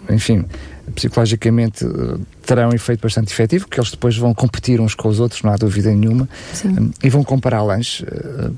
[0.08, 0.44] enfim,
[0.94, 5.20] psicologicamente eh, terá um efeito bastante efetivo, que eles depois vão competir uns com os
[5.20, 6.68] outros, não há dúvida nenhuma, Sim.
[6.68, 8.04] hum, e vão comparar lanches.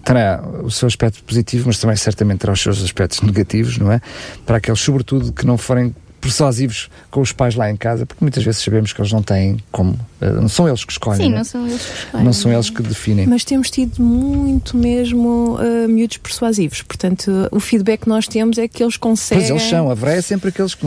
[0.04, 4.00] Terá o seu aspecto positivo, mas também certamente terá os seus aspectos negativos, não é?
[4.46, 8.44] Para aqueles, sobretudo, que não forem persuasivos com os pais lá em casa, porque muitas
[8.44, 11.34] vezes sabemos que eles não têm como, eh, não são eles que escolhem, Sim, não,
[11.34, 11.38] é?
[11.38, 12.24] não são eles que escolhem.
[12.24, 13.26] Não são eles que definem.
[13.26, 16.80] Mas temos tido muito mesmo uh, miúdos persuasivos.
[16.82, 19.48] Portanto, o feedback que nós temos é que eles conseguem.
[19.48, 20.86] Pois eles são, haverá é sempre aqueles que,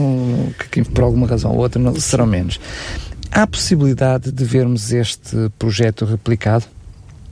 [0.58, 2.58] que, que por alguma razão ou outra não, serão menos.
[3.30, 6.64] Há possibilidade de vermos este projeto replicado?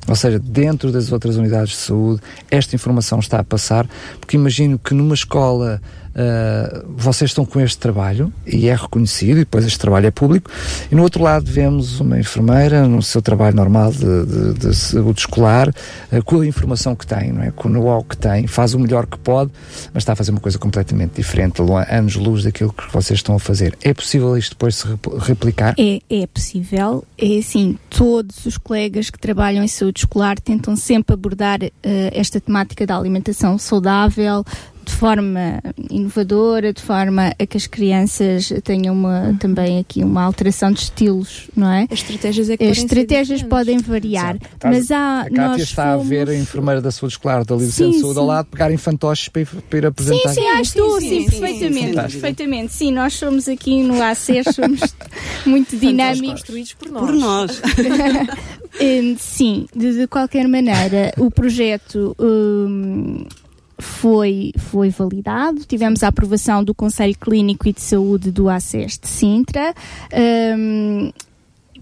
[0.06, 3.88] Ou seja, dentro das outras unidades de saúde, esta informação está a passar,
[4.20, 5.80] porque imagino que numa escola
[6.14, 10.50] ah, vocês estão com este trabalho e é reconhecido, e depois este trabalho é público,
[10.90, 15.20] e no outro lado vemos uma enfermeira no seu trabalho normal de, de- de saúde
[15.20, 15.72] escolar,
[16.12, 17.50] ah, com a informação que tem, não é?
[17.50, 19.50] com o know-how que tem, faz o melhor que pode,
[19.92, 23.76] mas está a fazer uma coisa completamente diferente, anos-luz daquilo que vocês estão a fazer.
[23.82, 25.74] É possível isto depois se rep- replicar?
[25.78, 31.14] É, é possível, é assim, todos os colegas que trabalham em saúde escolar tentam sempre
[31.14, 31.72] abordar eh,
[32.12, 34.44] esta temática da alimentação saudável
[34.84, 40.70] de forma inovadora, de forma a que as crianças tenham uma, também aqui uma alteração
[40.72, 41.86] de estilos, não é?
[41.90, 44.58] As estratégias é que As estratégias podem variar, Exato.
[44.58, 46.06] Por mas há, A Cátia nós está fomos...
[46.06, 48.28] a ver a enfermeira da saúde escolar da Livre Sim, Centro de Saúde ao sim.
[48.28, 50.28] lado pegar fantoches para ir, para ir apresentar.
[50.30, 51.94] Sim, sim, ah, estou, sim, sim, sim, sim, perfeitamente, sim.
[51.94, 52.72] perfeitamente.
[52.72, 54.80] Sim, nós somos aqui no ACES, somos
[55.46, 56.40] muito dinâmicos.
[56.40, 57.06] construídos por nós.
[57.06, 57.62] por nós
[58.80, 63.24] Hum, sim, de, de qualquer maneira, o projeto hum,
[63.78, 69.08] foi, foi validado, tivemos a aprovação do Conselho Clínico e de Saúde do ACES de
[69.08, 69.74] Sintra.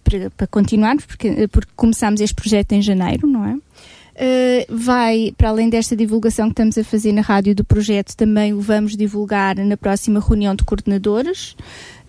[0.02, 3.56] para, para continuarmos, porque, porque começámos este projeto em janeiro, não é?
[4.12, 8.52] Uh, vai, para além desta divulgação que estamos a fazer na rádio do projeto, também
[8.52, 11.56] o vamos divulgar na próxima reunião de coordenadores.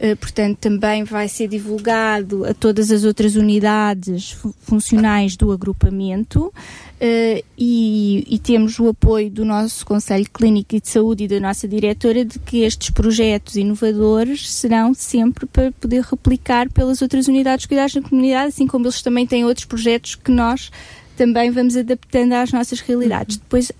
[0.03, 6.53] Uh, portanto, também vai ser divulgado a todas as outras unidades funcionais do agrupamento.
[7.01, 11.39] Uh, e, e, temos o apoio do nosso Conselho Clínico e de Saúde e da
[11.39, 17.63] nossa diretora de que estes projetos inovadores serão sempre para poder replicar pelas outras unidades
[17.63, 20.71] de cuidados na comunidade, assim como eles também têm outros projetos que nós
[21.17, 23.37] também vamos adaptando às nossas realidades.
[23.37, 23.71] Depois,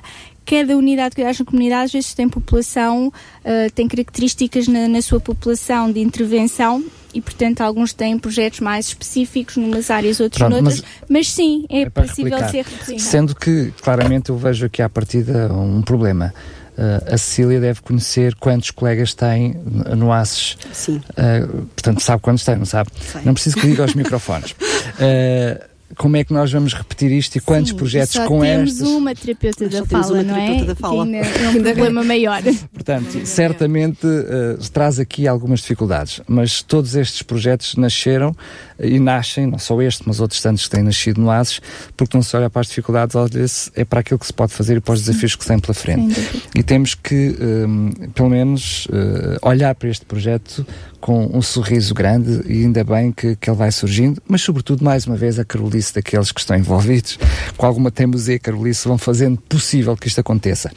[0.46, 5.02] cada unidade de cuidados na comunidade às vezes tem população, uh, tem características na, na,
[5.02, 10.54] sua população de intervenção e, portanto, alguns têm projetos mais específicos numas áreas, outros Pronto,
[10.54, 13.00] noutras, mas, mas, sim, é, é possível ser replicado.
[13.00, 16.34] Sendo que, claramente, eu vejo aqui à partida um problema.
[16.76, 19.56] Uh, a Cecília deve conhecer quantos colegas tem
[19.96, 20.58] no ACES.
[20.74, 21.02] Sim.
[21.12, 22.90] Uh, portanto, sabe quantos tem, não sabe?
[23.00, 23.22] Sei.
[23.24, 24.56] Não preciso que diga aos microfones.
[25.98, 28.88] Como é que nós vamos repetir isto e quantos Sim, projetos só com temos estes?
[28.88, 30.64] uma terapeuta da fala, não é?
[30.64, 31.06] Da fala.
[31.06, 32.42] Que ainda é um problema maior.
[32.74, 38.36] Portanto, certamente uh, traz aqui algumas dificuldades, mas todos estes projetos nasceram
[38.84, 41.62] e nascem, não só este, mas outros tantos que têm nascido no ASES,
[41.96, 44.78] porque não se olha para as dificuldades, olha-se é para aquilo que se pode fazer
[44.78, 46.42] e para os desafios que se têm pela frente.
[46.56, 50.66] E temos que, um, pelo menos, uh, olhar para este projeto
[51.00, 55.06] com um sorriso grande e ainda bem que, que ele vai surgindo, mas sobretudo, mais
[55.06, 57.20] uma vez, a carolice daqueles que estão envolvidos,
[57.58, 60.72] com alguma teimosia carolice, vão fazendo possível que isto aconteça.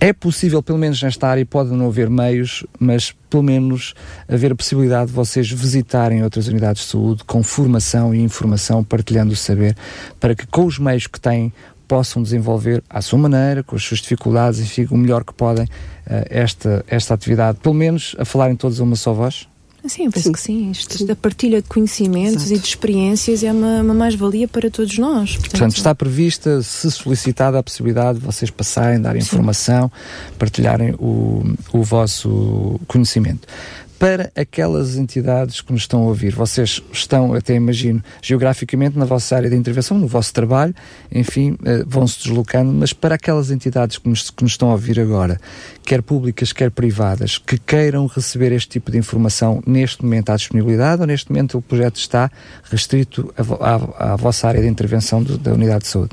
[0.00, 3.94] É possível, pelo menos nesta área, pode não haver meios, mas pelo menos
[4.28, 9.32] haver a possibilidade de vocês visitarem outras unidades de saúde com formação e informação, partilhando
[9.32, 9.76] o saber,
[10.20, 11.52] para que com os meios que têm
[11.88, 15.68] possam desenvolver à sua maneira, com as suas dificuldades, enfim, o melhor que podem, uh,
[16.30, 19.48] esta, esta atividade, pelo menos a falarem todos a uma só voz?
[19.88, 20.32] Sim, eu penso sim.
[20.32, 20.70] que sim.
[20.70, 22.54] Isto, a partilha de conhecimentos Exato.
[22.54, 25.32] e de experiências é uma, uma mais-valia para todos nós.
[25.32, 29.90] Portanto, Portanto, está prevista, se solicitada a possibilidade de vocês passarem, darem informação,
[30.38, 33.46] partilharem o, o vosso conhecimento
[33.98, 36.32] para aquelas entidades que nos estão a ouvir.
[36.32, 40.74] Vocês estão, até imagino, geograficamente na vossa área de intervenção, no vosso trabalho,
[41.10, 45.00] enfim, eh, vão-se deslocando, mas para aquelas entidades que nos, que nos estão a ouvir
[45.00, 45.40] agora,
[45.84, 51.00] quer públicas, quer privadas, que queiram receber este tipo de informação neste momento à disponibilidade
[51.00, 52.30] ou neste momento o projeto está
[52.70, 56.10] restrito à, à, à vossa área de intervenção do, da unidade de saúde?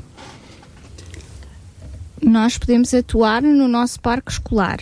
[2.20, 4.78] Nós podemos atuar no nosso parque escolar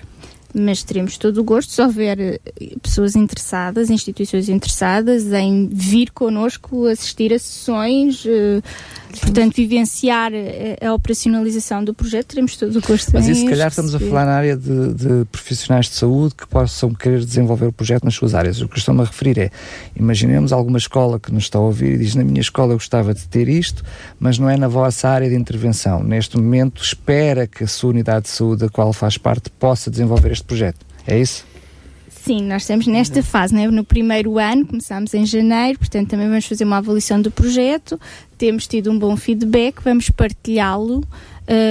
[0.55, 2.40] mas teremos todo o gosto se houver eh,
[2.81, 8.62] pessoas interessadas, instituições interessadas em vir connosco assistir a sessões, uh,
[9.21, 13.49] portanto, vivenciar a, eh, a, operacionalização do projeto, teremos todo o gosto Mas isso, se
[13.49, 17.67] calhar, estamos a falar na área de, de, profissionais de saúde que possam querer desenvolver
[17.67, 18.61] o projeto nas suas áreas.
[18.61, 19.51] O que estou-me a referir é,
[19.97, 23.12] imaginemos alguma escola que nos está a ouvir e diz, na minha escola eu gostava
[23.12, 23.83] de ter isto,
[24.19, 26.03] mas não é na vossa área de intervenção.
[26.03, 30.33] Neste momento, espera que a sua unidade de saúde, a qual faz parte, possa desenvolver
[30.33, 30.85] este projeto.
[31.07, 31.44] É isso?
[32.24, 33.66] Sim, nós estamos nesta fase, né?
[33.66, 38.00] no primeiro ano, começámos em janeiro, portanto também vamos fazer uma avaliação do projeto,
[38.38, 41.04] temos tido um bom feedback, vamos partilhá-lo,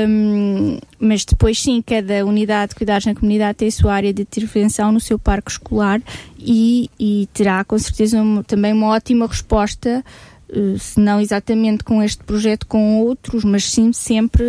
[0.08, 4.22] um, mas depois sim, cada unidade de cuidados na comunidade tem a sua área de
[4.22, 6.00] intervenção no seu parque escolar
[6.38, 10.06] e, e terá com certeza um, também uma ótima resposta
[10.80, 14.44] se não exatamente com este projeto, com outros, mas sim sempre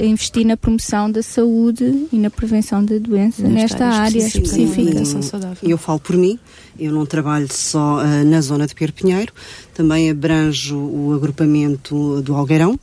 [0.00, 5.02] a, investir na promoção da saúde e na prevenção da doença nesta, nesta área específica.
[5.02, 5.58] específica.
[5.62, 6.38] Eu falo por mim,
[6.78, 9.32] eu não trabalho só uh, na zona de Pierre Pinheiro,
[9.74, 12.78] também abranjo o agrupamento do Algueirão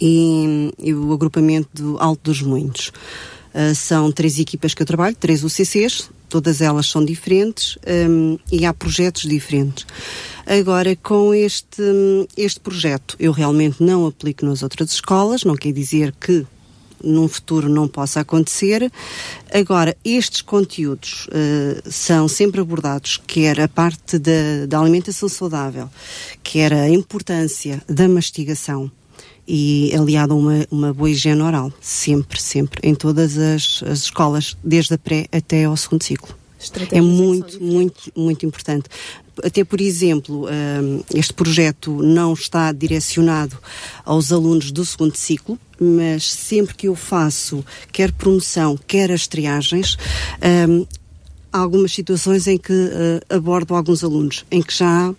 [0.00, 2.92] e, e o agrupamento do Alto dos Moinhos.
[3.54, 8.64] Uh, são três equipas que eu trabalho, três UCCs, todas elas são diferentes um, e
[8.64, 9.86] há projetos diferentes.
[10.46, 11.82] Agora, com este,
[12.34, 16.46] este projeto, eu realmente não aplico nas outras escolas, não quer dizer que
[17.04, 18.90] num futuro não possa acontecer.
[19.52, 25.90] Agora, estes conteúdos uh, são sempre abordados, quer a parte da, da alimentação saudável,
[26.42, 28.90] quer a importância da mastigação
[29.46, 34.56] e aliado a uma, uma boa higiene oral, sempre, sempre, em todas as, as escolas,
[34.62, 36.34] desde a pré até ao segundo ciclo.
[36.92, 38.88] É muito, muito, muito importante.
[39.42, 43.58] Até, por exemplo, hum, este projeto não está direcionado
[44.04, 49.96] aos alunos do segundo ciclo, mas sempre que eu faço quer promoção, quer as triagens,
[50.68, 50.86] hum,
[51.52, 55.14] há algumas situações em que uh, abordo alguns alunos, em que já há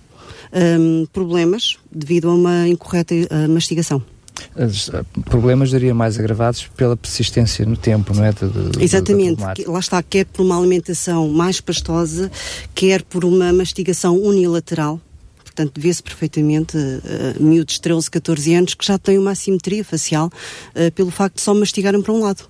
[0.80, 4.02] um, problemas devido a uma incorreta uh, mastigação.
[4.56, 8.32] Eh, problemas, diria, mais agravados pela persistência no tempo, não é?
[8.32, 12.32] De, de, Exatamente, lá está, quer por uma alimentação mais pastosa,
[12.74, 15.00] quer por uma mastigação unilateral.
[15.44, 20.32] Portanto, vê-se perfeitamente uh, miúdos de 13, 14 anos que já têm uma assimetria facial
[20.76, 22.50] uh, pelo facto de só mastigarem para um lado.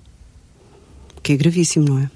[1.22, 2.10] que é gravíssimo, não é?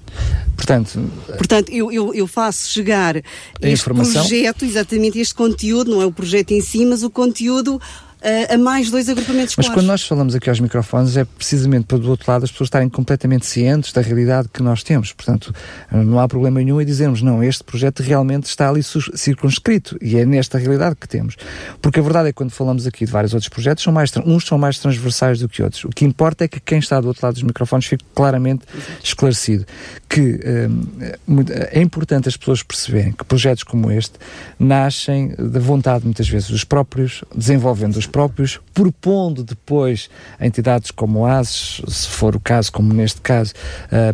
[0.55, 0.99] Portanto,
[1.37, 4.21] Portanto eu, eu, eu faço chegar este informação.
[4.21, 7.79] projeto, exatamente este conteúdo, não é o projeto em si, mas o conteúdo
[8.21, 9.73] a, mais dois agrupamentos Mas escolares.
[9.73, 12.89] quando nós falamos aqui aos microfones é precisamente para do outro lado as pessoas estarem
[12.89, 15.13] completamente cientes da realidade que nós temos.
[15.13, 15.53] Portanto,
[15.91, 20.25] não há problema nenhum em dizermos, não, este projeto realmente está ali circunscrito e é
[20.25, 21.35] nesta realidade que temos.
[21.81, 24.45] Porque a verdade é que quando falamos aqui de vários outros projetos, são mais, uns
[24.45, 25.85] são mais transversais do que outros.
[25.85, 28.63] O que importa é que quem está do outro lado dos microfones fique claramente
[29.03, 29.65] esclarecido.
[30.07, 34.13] Que hum, é é importante as pessoas perceberem que projetos como este
[34.59, 41.19] nascem da vontade, muitas vezes, dos próprios, desenvolvendo os próprios, propondo depois a entidades como
[41.19, 43.53] o ASES, se for o caso, como neste caso,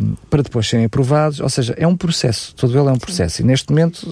[0.02, 1.40] hum, para depois serem aprovados.
[1.40, 3.42] Ou seja, é um processo, todo ele é um processo.
[3.42, 4.06] E neste momento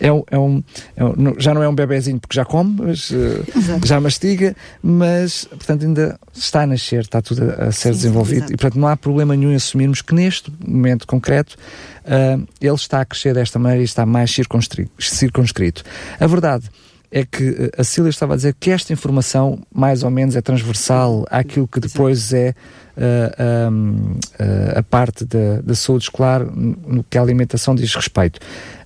[0.00, 0.62] é, um- é um,
[0.96, 3.42] é um- já não é um bebezinho porque já come, mas, eh,
[3.84, 8.38] já mastiga, mas portanto ainda está a nascer, está tudo a, a ser Sim, desenvolvido
[8.38, 8.52] exato.
[8.52, 11.56] e portanto não há problema nenhum em assumirmos que neste momento concreto
[12.04, 14.90] ah, ele está a crescer desta maneira e está mais circunscrito.
[14.98, 15.82] circunscrito.
[16.18, 16.64] A verdade
[17.10, 20.40] é que eh, a Cília estava a dizer que esta informação mais ou menos é
[20.40, 22.54] transversal àquilo que depois é
[22.96, 28.38] ah, ahm, ah, a parte da, da saúde escolar no que a alimentação diz respeito.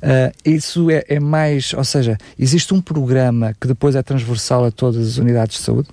[0.03, 4.71] Ah, isso é, é mais, ou seja, existe um programa que depois é transversal a
[4.71, 5.89] todas as unidades de saúde?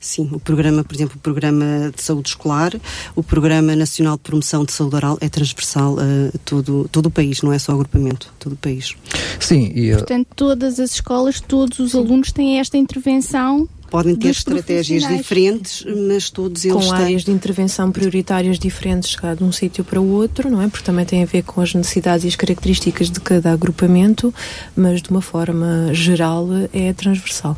[0.00, 2.72] Sim, o programa, por exemplo, o programa de saúde escolar,
[3.14, 7.42] o programa nacional de promoção de saúde oral é transversal a todo, todo o país,
[7.42, 8.94] não é só agrupamento, todo o país.
[9.40, 13.68] Sim, e eh, Portanto, todas as escolas, todos os alunos têm esta intervenção.
[13.94, 17.04] Podem ter estratégias diferentes, mas todos eles com têm.
[17.04, 20.66] áreas de intervenção prioritárias diferentes chegar de um sítio para o outro, não é?
[20.66, 24.34] Porque também tem a ver com as necessidades e as características de cada agrupamento,
[24.74, 27.56] mas de uma forma geral é transversal.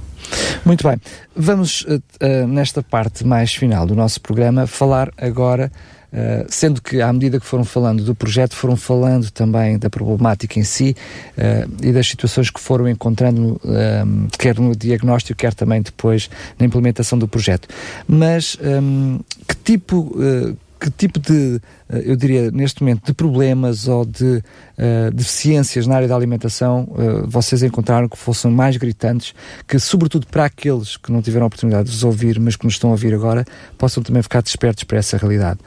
[0.63, 1.01] Muito bem.
[1.35, 5.73] Vamos, eh, eh, nesta parte mais final do nosso programa, falar agora,
[6.17, 10.59] eh, sendo que à medida que foram falando do projeto, foram falando também da problemática
[10.59, 10.97] em si
[11.37, 14.03] eh, e das situações que foram encontrando, eh,
[14.39, 17.69] quer no diagnóstico, quer também depois na implementação do projeto.
[18.09, 20.17] Mas ehm, que tipo.
[20.19, 24.43] eh, que tipo de, eu diria, neste momento, de problemas ou de
[24.77, 29.35] eh, deficiências na área da alimentação eh, vocês encontraram que fossem mais gritantes,
[29.67, 32.75] que, sobretudo para aqueles que não tiveram a oportunidade de os ouvir, mas que nos
[32.75, 33.45] estão a ouvir agora,
[33.79, 35.59] possam também ficar despertos para essa realidade?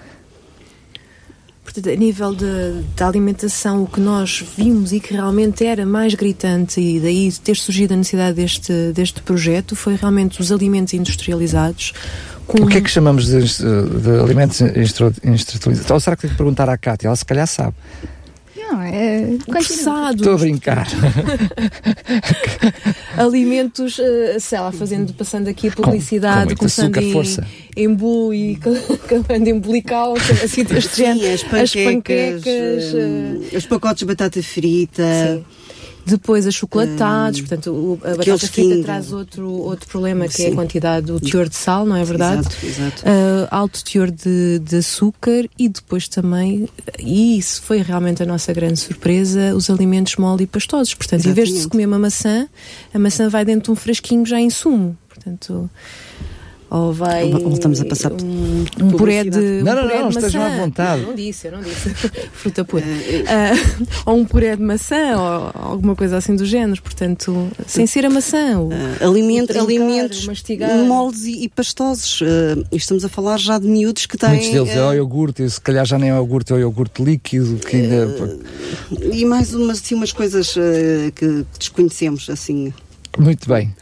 [1.70, 2.36] Portanto, a nível
[2.98, 7.56] da alimentação, o que nós vimos e que realmente era mais gritante, e daí ter
[7.56, 11.94] surgido a necessidade deste, deste projeto, foi realmente os alimentos industrializados.
[12.48, 15.92] Com O que é que chamamos de, de alimentos industrializados?
[15.92, 17.08] Ou será que tenho que perguntar à Cátia?
[17.08, 17.76] Ela se calhar sabe.
[18.72, 19.38] Não, é.
[19.48, 20.88] processados, Estou a brincar.
[23.18, 27.12] alimentos, eh, sei lá, fazendo, passando aqui a Com- publicidade, com muito começando açúcar, em,
[27.14, 27.48] força.
[27.76, 28.60] em bu e
[29.04, 31.34] acabando em bulical, assim deste Sim, género.
[31.34, 35.04] as panquecas, panquecas, hum, os pacotes de batata frita.
[35.04, 35.46] Sim.
[36.10, 38.84] Depois as chocolatados, portanto, o, a batata frita Kinder.
[38.84, 42.42] traz outro, outro problema que é a quantidade, o teor de sal, não é verdade?
[42.42, 43.04] Exato, exato.
[43.04, 46.68] Uh, alto teor de, de açúcar e depois também,
[46.98, 50.94] e isso foi realmente a nossa grande surpresa, os alimentos mole e pastosos.
[50.94, 51.72] Portanto, em vez de se Exatamente.
[51.72, 52.48] comer uma maçã,
[52.94, 54.98] a maçã vai dentro de um frasquinho já em sumo.
[55.08, 55.70] Portanto,
[56.70, 57.30] ou vai.
[57.32, 59.38] Voltamos a passar um, um puré de.
[59.38, 61.02] um Não, não, puré não, de estejam à vontade.
[61.02, 61.90] Não, não disse, eu não disse.
[62.34, 62.86] Fruta pura.
[62.86, 66.82] Uh, ou um puré de maçã, ou alguma coisa assim do género.
[66.82, 68.60] Portanto, sem ser a maçã.
[68.60, 70.78] o- Ah, alimento, trincar, alimentos mastigar.
[70.86, 72.22] moles e, e pastosos.
[72.72, 74.30] Estamos a falar já de miúdos que têm.
[74.30, 76.60] Muitos deles é o iogurte, e se calhar já nem é o iogurte, é o
[76.60, 78.40] iogurte líquido, que ainda.
[79.12, 80.54] e mais umas, assim, umas coisas
[81.16, 82.74] que desconhecemos, assim.
[83.18, 83.74] Muito bem.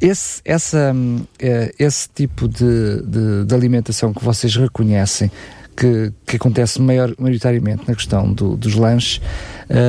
[0.00, 5.30] Esse, essa, hum, eh, esse tipo de, de, de alimentação que vocês reconhecem
[5.76, 9.20] que, que acontece maior, maioritariamente na questão do- dos lanches,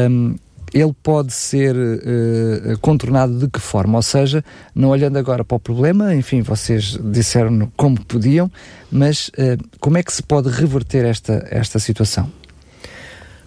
[0.10, 0.36] hum,
[0.74, 3.98] ele pode ser eh, contornado de que forma?
[3.98, 4.42] Ou seja,
[4.74, 8.50] não olhando agora para o problema, enfim, vocês disseram como podiam,
[8.90, 12.32] mas eh, como é que se pode reverter esta, esta situação?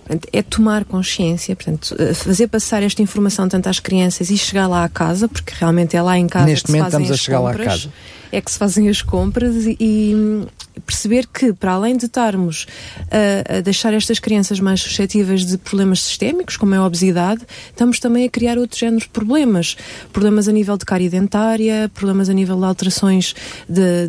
[0.05, 4.67] Portanto, é tomar consciência, portanto, eh, fazer passar esta informação tanto às crianças e chegar
[4.67, 7.11] lá à casa, porque realmente é lá em casa Neste que se momento fazem estamos
[7.11, 7.93] a as chegar lá à compras, casa.
[8.31, 10.47] É que se fazem as compras e, e, hum,
[10.85, 12.67] perceber que, para além de estarmos
[13.11, 17.99] a, a deixar estas crianças mais suscetíveis de problemas sistémicos, como é a obesidade, estamos
[17.99, 19.77] também a criar outros géneros de problemas.
[20.13, 23.35] Problemas a nível de cárie dentária, problemas a nível de alterações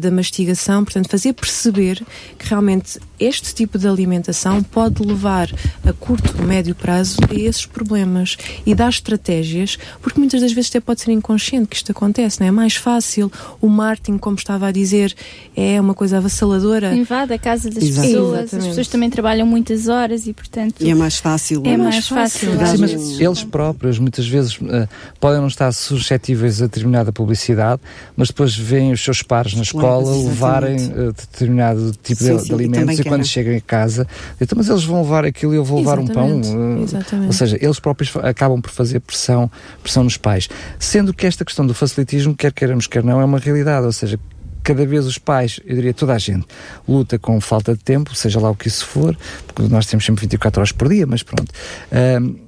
[0.01, 0.83] da mastigação.
[0.83, 2.03] Portanto, fazer perceber
[2.37, 5.49] que realmente este tipo de alimentação pode levar
[5.85, 10.79] a curto, médio prazo a esses problemas e dar estratégias, porque muitas das vezes até
[10.79, 12.49] pode ser inconsciente que isto acontece, não é?
[12.49, 13.31] é mais fácil.
[13.61, 15.13] O marketing, como estava a dizer,
[15.55, 16.93] é uma coisa avassaladora.
[16.95, 18.07] Invade a casa das Exato.
[18.07, 18.55] pessoas, Exatamente.
[18.55, 20.75] as pessoas também trabalham muitas horas e, portanto.
[20.81, 21.61] E é mais fácil.
[21.65, 22.51] É, é mais fácil.
[22.51, 24.87] Sim, mas eles próprios, muitas vezes, uh,
[25.19, 27.81] podem não estar suscetíveis a determinada publicidade,
[28.15, 32.47] mas depois veem os seus pares na escola levarem uh, determinado tipo sim, de, sim,
[32.47, 34.07] de alimentos e quando chegam em casa,
[34.39, 36.47] então, mas eles vão levar aquilo e eu vou levar Exatamente.
[36.49, 36.77] um pão.
[36.79, 37.27] Uh, Exatamente.
[37.27, 39.49] Ou seja, eles próprios acabam por fazer pressão,
[39.81, 40.49] pressão nos pais.
[40.79, 43.85] Sendo que esta questão do facilitismo, quer queiramos, quer não, é uma realidade.
[43.85, 44.19] Ou seja,
[44.63, 46.45] cada vez os pais, eu diria toda a gente,
[46.87, 50.21] luta com falta de tempo, seja lá o que isso for, porque nós temos sempre
[50.21, 51.51] 24 horas por dia, mas pronto.
[51.91, 52.44] Uh,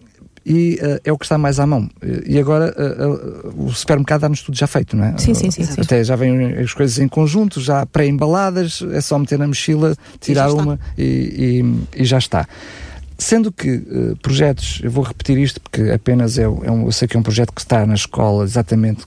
[0.48, 1.90] e uh, é o que está mais à mão.
[2.26, 5.18] E agora uh, o supermercado dá-nos tudo já feito, não é?
[5.18, 5.66] Sim, sim, sim.
[5.78, 10.50] Até já vêm as coisas em conjunto, já pré-embaladas, é só meter na mochila, tirar
[10.50, 11.04] e uma e,
[11.94, 12.48] e, e, já está.
[13.18, 13.84] Sendo que
[14.22, 17.24] projetos, eu vou repetir isto porque apenas é, é um, eu sei que é um
[17.24, 19.06] projeto que está na escola exatamente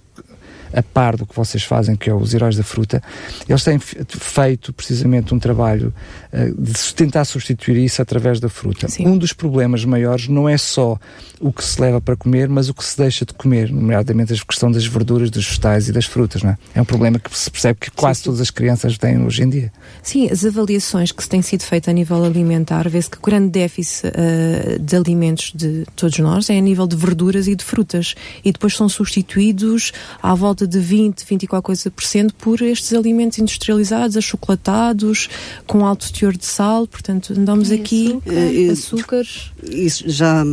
[0.73, 3.03] a par do que vocês fazem, que é os Heróis da Fruta,
[3.49, 5.93] eles têm feito precisamente um trabalho
[6.33, 8.89] uh, de tentar substituir isso através da fruta.
[8.89, 9.07] Sim.
[9.07, 10.99] Um dos problemas maiores não é só
[11.41, 14.37] o que se leva para comer, mas o que se deixa de comer, nomeadamente a
[14.37, 16.59] questão das verduras, dos vegetais e das frutas, não é?
[16.75, 19.49] É um problema que se percebe que quase sim, todas as crianças têm hoje em
[19.49, 19.73] dia.
[20.03, 23.49] Sim, as avaliações que se têm sido feitas a nível alimentar, vê-se que o grande
[23.49, 28.15] déficit uh, de alimentos de todos nós é a nível de verduras e de frutas.
[28.45, 29.93] E depois são substituídos
[30.23, 35.29] à volta de 20, 20 e qualquer coisa por cento por estes alimentos industrializados, achocolatados,
[35.67, 36.87] com alto teor de sal.
[36.87, 38.33] Portanto, andamos e aqui açúcar.
[38.33, 39.53] Uh, açúcares.
[39.63, 40.45] Isso já,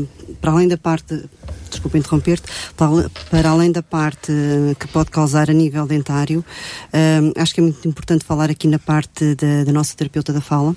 [0.42, 1.24] para além da parte,
[1.70, 2.48] desculpa interromper-te,
[3.30, 4.32] para, além da parte
[4.80, 6.44] que pode causar a nível dentário,
[6.94, 10.42] um, acho que é muito importante falar aqui na parte da, da nossa terapeuta da
[10.42, 10.76] fala.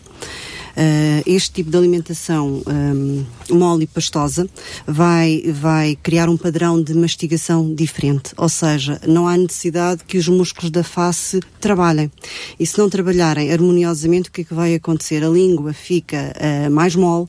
[0.70, 4.48] Uh, este tipo de alimentação um, mole e pastosa
[4.86, 10.28] vai, vai criar um padrão de mastigação diferente, ou seja, não há necessidade que os
[10.28, 12.10] músculos da face trabalhem.
[12.58, 15.24] E se não trabalharem harmoniosamente, o que é que vai acontecer?
[15.24, 17.28] A língua fica uh, mais mole, uh,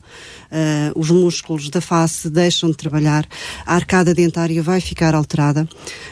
[0.94, 3.26] os músculos da face deixam de trabalhar,
[3.66, 5.68] a arcada dentária vai ficar alterada.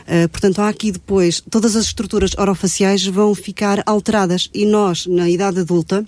[0.07, 4.51] Uh, portanto, há aqui depois, todas as estruturas orofaciais vão ficar alteradas.
[4.53, 6.05] E nós, na idade adulta,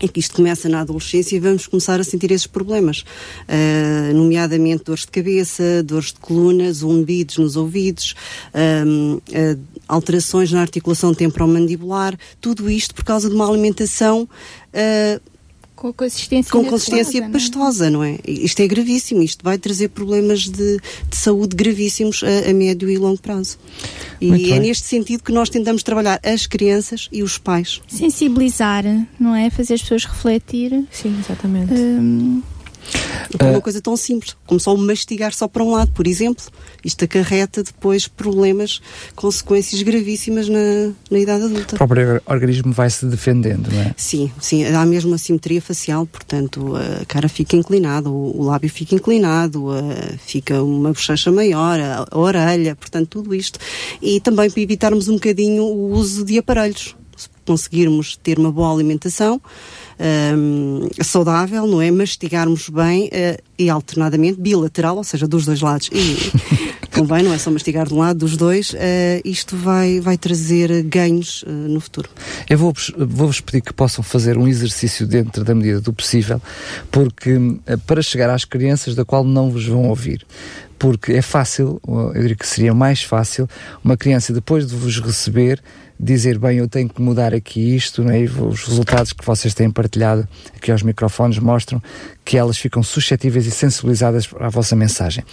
[0.00, 4.84] é que isto começa na adolescência e vamos começar a sentir esses problemas, uh, nomeadamente
[4.84, 8.14] dores de cabeça, dores de coluna, zumbidos nos ouvidos,
[8.54, 9.58] uh,
[9.88, 14.28] alterações na articulação temporomandibular, tudo isto por causa de uma alimentação
[15.76, 17.28] com consistência, com consistência é?
[17.28, 18.18] pastosa, não é?
[18.26, 22.96] Isto é gravíssimo, isto vai trazer problemas de, de saúde gravíssimos a, a, médio e
[22.96, 23.58] longo prazo.
[24.18, 24.60] E Muito é bem.
[24.60, 27.82] neste sentido que nós tentamos trabalhar as crianças e os pais.
[27.86, 28.84] Sensibilizar,
[29.20, 29.50] não é?
[29.50, 30.86] Fazer as pessoas refletir.
[30.90, 31.74] Sim, exatamente.
[31.74, 32.42] Um,
[33.38, 36.44] é uma coisa tão simples como só mastigar só para um lado, por exemplo.
[36.84, 38.80] Isto acarreta depois problemas,
[39.14, 41.74] consequências gravíssimas na, na idade adulta.
[41.74, 43.94] O próprio organismo vai se defendendo, não é?
[43.96, 44.64] Sim, sim.
[44.64, 49.82] Há mesmo assimetria facial, portanto, a cara fica inclinada, o, o lábio fica inclinado, a,
[50.18, 53.58] fica uma bochecha maior, a, a orelha, portanto, tudo isto.
[54.00, 56.94] E também para evitarmos um bocadinho o uso de aparelhos.
[57.46, 59.40] Se conseguirmos ter uma boa alimentação,
[60.36, 61.90] um, saudável, não é?
[61.90, 65.88] Mastigarmos bem uh, e alternadamente, bilateral, ou seja, dos dois lados.
[65.92, 66.16] E
[66.92, 68.76] convém, não é só mastigar de um lado, dos dois, uh,
[69.24, 72.10] isto vai, vai trazer ganhos uh, no futuro.
[72.50, 76.42] Eu vou-vos vou pedir que possam fazer um exercício dentro da medida do possível,
[76.90, 77.38] porque
[77.86, 80.26] para chegar às crianças da qual não vos vão ouvir
[80.78, 83.48] porque é fácil, eu diria que seria mais fácil,
[83.82, 85.62] uma criança depois de vos receber
[85.98, 88.20] dizer, bem, eu tenho que mudar aqui isto, né?
[88.22, 91.82] os resultados que vocês têm partilhado aqui aos microfones mostram
[92.24, 95.24] que elas ficam suscetíveis e sensibilizadas à vossa mensagem.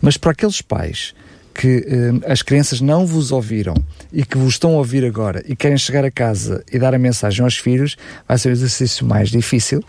[0.00, 1.14] Mas para aqueles pais
[1.54, 3.74] que eh, as crianças não vos ouviram
[4.12, 6.98] e que vos estão a ouvir agora e querem chegar a casa e dar a
[6.98, 7.96] mensagem aos filhos,
[8.26, 9.84] vai ser o exercício mais difícil.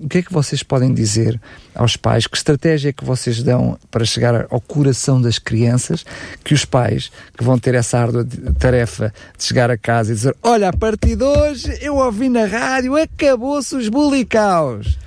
[0.00, 1.40] o que é que vocês podem dizer
[1.74, 2.26] aos pais?
[2.26, 6.04] Que estratégia é que vocês dão para chegar ao coração das crianças?
[6.44, 8.26] Que os pais que vão ter essa árdua
[8.58, 12.44] tarefa de chegar a casa e dizer: Olha, a partir de hoje eu ouvi na
[12.44, 14.98] rádio, acabou-se os bulicaus.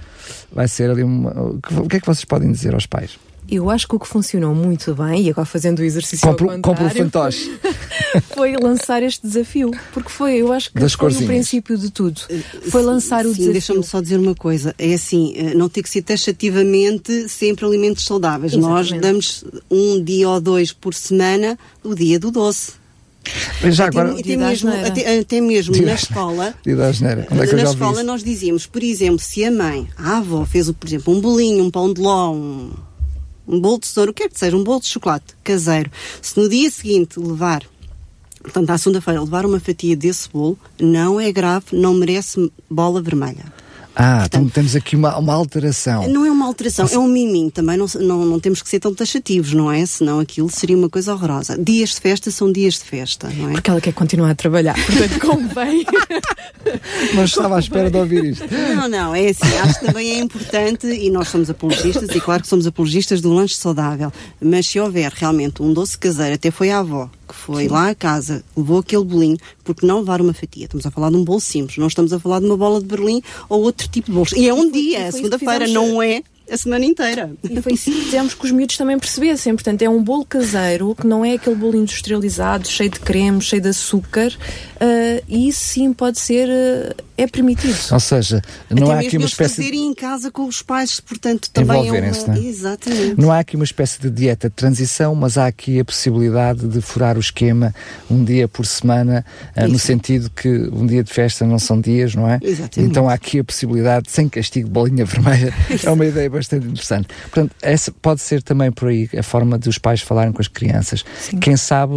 [0.52, 1.32] Vai ser ali uma.
[1.32, 3.25] O que é que vocês podem dizer aos pais?
[3.50, 6.60] Eu acho que o que funcionou muito bem, e agora fazendo o exercício compro, ao
[6.60, 7.52] compro o fantoche.
[8.34, 11.26] foi lançar este desafio, porque foi, eu acho que das foi corzinhas.
[11.26, 12.22] o princípio de tudo.
[12.70, 13.52] Foi lançar sim, o desafio.
[13.52, 18.04] Deixa-me só dizer uma coisa, é assim, eh, não tem que ser taxativamente sempre alimentos
[18.06, 18.54] saudáveis.
[18.54, 18.92] Exatamente.
[18.92, 22.74] Nós damos um dia ou dois por semana o dia do doce
[23.62, 24.20] Mas já até, agora.
[24.20, 26.48] até mesmo, até, até mesmo na escola.
[26.66, 30.72] É que eu na escola nós dizíamos, por exemplo, se a mãe, a avó, fez,
[30.72, 32.72] por exemplo, um bolinho, um pão de ló, um,
[33.48, 35.92] um bolo de cenoura, o que quer que seja, um bolo de chocolate caseiro,
[36.22, 37.64] se no dia seguinte levar,
[38.42, 43.65] portanto, à segunda-feira, levar uma fatia desse bolo, não é grave, não merece bola vermelha.
[43.96, 46.08] Ah, então temos aqui uma, uma alteração.
[46.10, 47.50] Não é uma alteração, é um miminho.
[47.50, 49.86] Também não, não, não temos que ser tão taxativos, não é?
[49.86, 51.58] Senão aquilo seria uma coisa horrorosa.
[51.58, 53.54] Dias de festa são dias de festa, não é?
[53.54, 55.86] Porque ela quer continuar a trabalhar, portanto convém.
[57.14, 58.46] Não estava à espera de ouvir isto.
[58.52, 62.42] Não, não, é assim, acho que também é importante e nós somos apologistas e claro
[62.42, 66.72] que somos apologistas do lanche saudável, mas se houver realmente um doce caseiro, até foi
[66.72, 70.66] a avó que foi lá à casa, levou aquele bolinho, porque não levar uma fatia?
[70.66, 72.86] Estamos a falar de um bolo simples, não estamos a falar de uma bola de
[72.86, 74.32] Berlim ou outro tipo de bolos.
[74.34, 77.32] E é um dia, segunda-feira, não é a semana inteira.
[77.44, 79.54] E foi isso que fizemos que os miúdos também percebessem.
[79.56, 83.62] Portanto, é um bolo caseiro, que não é aquele bolo industrializado, cheio de creme, cheio
[83.62, 84.32] de açúcar.
[85.28, 86.50] E isso sim pode ser.
[86.50, 87.78] ah, é permitido.
[87.92, 89.56] Ou seja, não Até há aqui uma eles espécie.
[89.56, 92.02] fazerem em casa com os pais, portanto, também é uma...
[92.28, 92.40] não é?
[92.40, 93.22] Exatamente.
[93.22, 96.82] Não há aqui uma espécie de dieta de transição, mas há aqui a possibilidade de
[96.82, 97.74] furar o esquema
[98.12, 102.16] um dia por semana, ah, no sentido que um dia de festa não são dias,
[102.16, 102.38] não é?
[102.42, 102.92] Exatamente.
[102.92, 105.54] Então há aqui a possibilidade, sem castigo, bolinha vermelha,
[105.84, 107.08] é uma ideia bastante interessante.
[107.32, 110.50] Portanto, essa pode ser também por aí a forma de os pais falarem com as
[110.50, 111.06] crianças.
[111.18, 111.38] Sim.
[111.40, 111.94] Quem sabe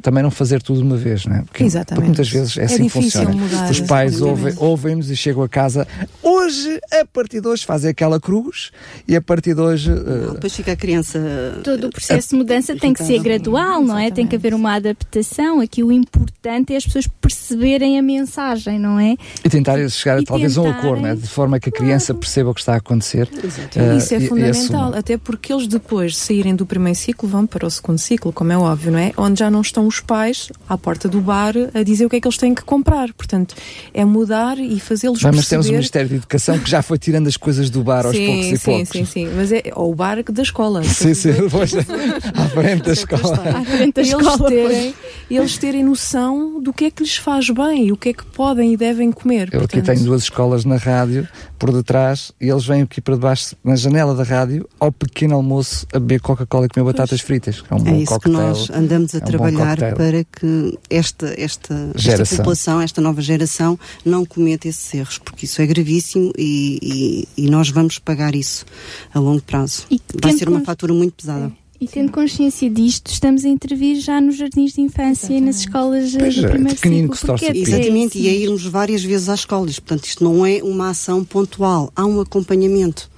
[0.00, 1.42] também não fazer tudo de uma vez, não é?
[1.42, 2.06] Porque, Exatamente.
[2.06, 3.32] porque muitas vezes é É assim que difícil funciona.
[3.32, 4.44] mudar, Os pais exatamente.
[4.44, 5.86] ouvem- ouvem-nos e chegam a casa.
[6.22, 8.70] Hoje, a partir de hoje, fazem aquela cruz
[9.06, 9.90] e a partir de hoje.
[9.92, 11.60] eh, Depois fica a criança...
[11.64, 14.10] Todo o processo de mudança tem que ser gradual, não é?
[14.10, 15.60] Tem que haver uma adaptação.
[15.60, 19.16] Aqui o importante é as pessoas perceberem a mensagem, não é?
[19.44, 21.14] E tentar chegar E talvez a um tentarem- acordo, né?
[21.14, 23.28] de forma que a criança perceba o que está a acontecer.
[23.32, 23.78] Exatamente.
[23.78, 24.98] eh, Isso é e- e fundamental, assuma.
[24.98, 28.52] até porque eles depois de saírem do primeiro ciclo vão para o segundo ciclo, como
[28.52, 29.12] é óbvio, não é?
[29.16, 32.20] Onde já não estão os pais à porta do bar a dizer o que é
[32.20, 33.12] que eles têm que comprar.
[33.14, 33.54] Portanto,
[33.94, 35.50] é mudar e fazê-los Bem, mas perceber...
[35.50, 38.26] temos o Ministério da Educação que já foi tirando as coisas do bar aos sim,
[38.26, 38.88] poucos e sim, poucos.
[38.90, 40.82] sim, sim, mas é ou o bar da escola.
[40.92, 43.34] Sim, sim, depois, à frente da escola.
[43.34, 44.48] À frente da eles escola.
[44.48, 44.94] terem,
[45.30, 48.24] eles terem noção do que é que lhes faz bem e o que é que
[48.24, 49.48] podem e devem comer.
[49.52, 51.26] Eu aqui Portanto, tenho duas escolas na rádio,
[51.58, 55.86] por detrás, e eles vêm aqui para debaixo, na janela da rádio, ao pequeno almoço,
[55.92, 57.62] a beber Coca-Cola e comer batatas fritas.
[57.70, 61.34] É um bom É isso que nós andamos a É um trabalhar para que esta,
[61.38, 62.36] esta, esta Geração.
[62.38, 67.50] população, esta nova geração, não cometa esses erros, porque isso é gravíssimo e, e- e
[67.50, 68.64] nós vamos pagar isso
[69.12, 69.84] a longo prazo.
[69.90, 71.52] E Vai ser uma cons- fatura muito pesada.
[71.80, 76.14] E tendo consciência disto, estamos a intervir já nos jardins de infância e nas escolas
[76.16, 77.08] Pois do é, primeiro ciclo.
[77.10, 77.62] que se torce porque a é.
[77.78, 78.42] Exatamente, e é isso.
[78.44, 79.80] irmos várias vezes às escolas.
[79.80, 83.10] Portanto, isto não é uma ação pontual, há um acompanhamento.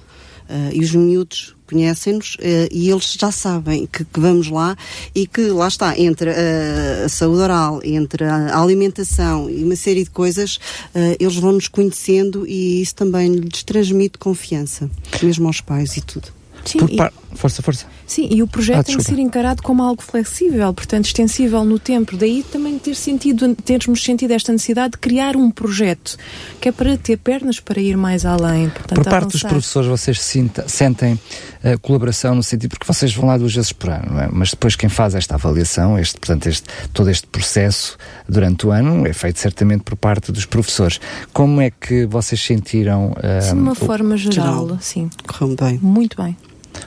[0.49, 4.75] Ah, e os miúdos conhecem-nos ah, e eles já sabem que, que vamos lá
[5.13, 10.03] e que lá está, entre ah, a saúde oral, entre a alimentação e uma série
[10.03, 10.59] de coisas,
[10.93, 14.89] ah, eles vão nos conhecendo e isso também lhes transmite confiança,
[15.21, 16.27] mesmo aos pais e tudo.
[16.65, 17.85] sim, Por e- par- Força, força.
[18.07, 21.79] Sim, e o projeto Ah, tem que ser encarado como algo flexível, portanto extensível no
[21.79, 22.15] tempo.
[22.15, 26.15] Daí também ter sentido, termos sentido esta necessidade de criar um projeto
[26.61, 28.69] que é para ter pernas para ir mais além.
[28.69, 31.19] Portanto, Por parte dos professores, vocês sinta- sentem
[31.63, 34.29] eh, colaboração no sentido, porque vocês vão lá duas vezes por ano, não é?
[34.31, 37.97] Mas depois quem faz esta avaliação, este, portanto, este, todo este processo
[38.29, 40.99] durante o ano é feito certamente por parte dos professores.
[41.33, 43.15] Como é que vocês sentiram?
[43.41, 44.77] Sim, de uma o- forma geral, geral.
[44.79, 45.79] sim, Correu bem.
[45.81, 46.37] muito bem.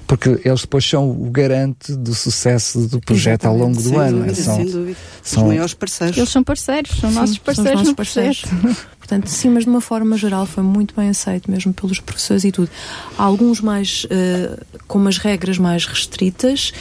[0.06, 4.18] Porque eles depois são o garante do sucesso do projeto ao longo do sem ano.
[4.18, 4.34] dúvida, é?
[4.34, 4.96] São- sem dúvida.
[5.22, 6.16] são- Os maiores parceiros.
[6.16, 8.44] Eles são parceiros, são Sim, nossos são os parceiros nossos no parceiros.
[8.98, 12.52] Portanto, sim, mas de uma forma geral foi muito bem aceito, mesmo pelos professores e
[12.52, 12.70] tudo.
[13.16, 16.72] Há alguns mais, eh, com umas regras mais restritas,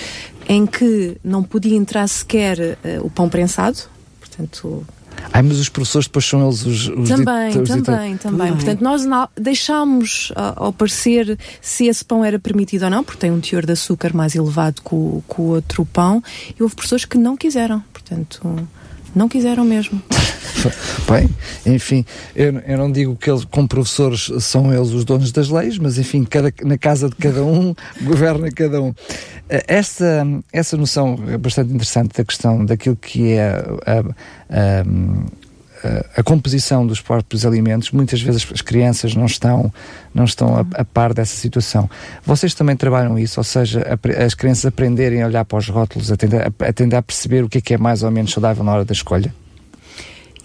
[0.49, 3.77] em que não podia entrar sequer eh, o pão prensado,
[4.19, 4.85] portanto,
[5.33, 8.53] Ai, mas os professores depois são eles os, os também, dita- os também, também, Também.
[8.53, 9.01] Portanto, nós
[9.39, 13.73] deixámos ao parecer se esse pão era permitido ou não, porque tem um teor de
[13.73, 16.23] açúcar mais elevado que o, que o outro pão,
[16.59, 18.67] e houve pessoas que não quiseram, portanto,
[19.17, 20.01] não quiseram mesmo.
[21.09, 21.29] Bem,
[21.65, 22.03] enfim,
[22.35, 25.97] eu, eu não digo que eles, como professores, são eles os donos das leis, mas
[25.97, 28.93] enfim, cada, na casa de cada um, governa cada um.
[29.49, 34.85] Eh, Essa, essa noção é bastante interessante da questão daquilo que é a, a- a-
[36.15, 39.71] a composição dos próprios alimentos, muitas vezes as crianças não estão,
[40.13, 41.89] não estão a, a par dessa situação.
[42.25, 46.11] Vocês também trabalham isso, ou seja, apre- as crianças aprenderem a olhar para os rótulos,
[46.11, 48.63] a tentar a, a tentar perceber o que é que é mais ou menos saudável
[48.63, 49.33] na hora da escolha?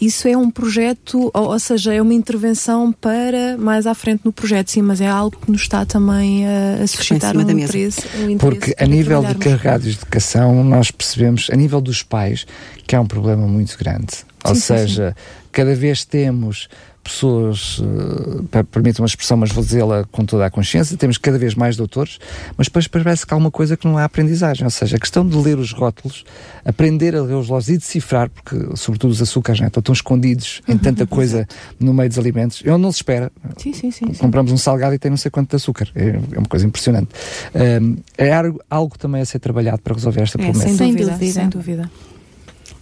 [0.05, 4.33] Isso é um projeto, ou, ou, seja, é uma intervenção para mais à frente no
[4.33, 8.31] projeto, sim, mas é algo que nos está também a, a suscitar um interesse, um
[8.31, 8.39] interesse.
[8.39, 12.45] Porque a nível de carregados de educação, nós percebemos, a nível dos pais,
[12.85, 14.09] que há um problema muito grande.
[14.45, 15.42] Ou sim, seja, sim, sim.
[15.53, 16.69] Cada vez temos
[17.03, 21.55] pessoas, uh, permite uma expressão, mas vou dizê-la com toda a consciência, temos cada vez
[21.55, 22.19] mais doutores,
[22.57, 25.27] mas depois parece que há uma coisa que não há aprendizagem, ou seja, a questão
[25.27, 26.25] de ler os rótulos,
[26.65, 30.63] aprender a ler os rótulos e decifrar, porque sobretudo os açúcares né, estão tão escondidos
[30.69, 31.47] em tanta coisa
[31.79, 33.33] no meio dos alimentos, eu não se espera.
[33.57, 36.39] Sim, sim, sim, Compramos um salgado e tem não sei quanto de açúcar, é, é
[36.39, 37.09] uma coisa impressionante.
[37.55, 38.31] Um, é
[38.71, 40.77] algo também a ser trabalhado para resolver esta é, problemática.
[40.77, 41.91] Sem dúvida, sem dúvida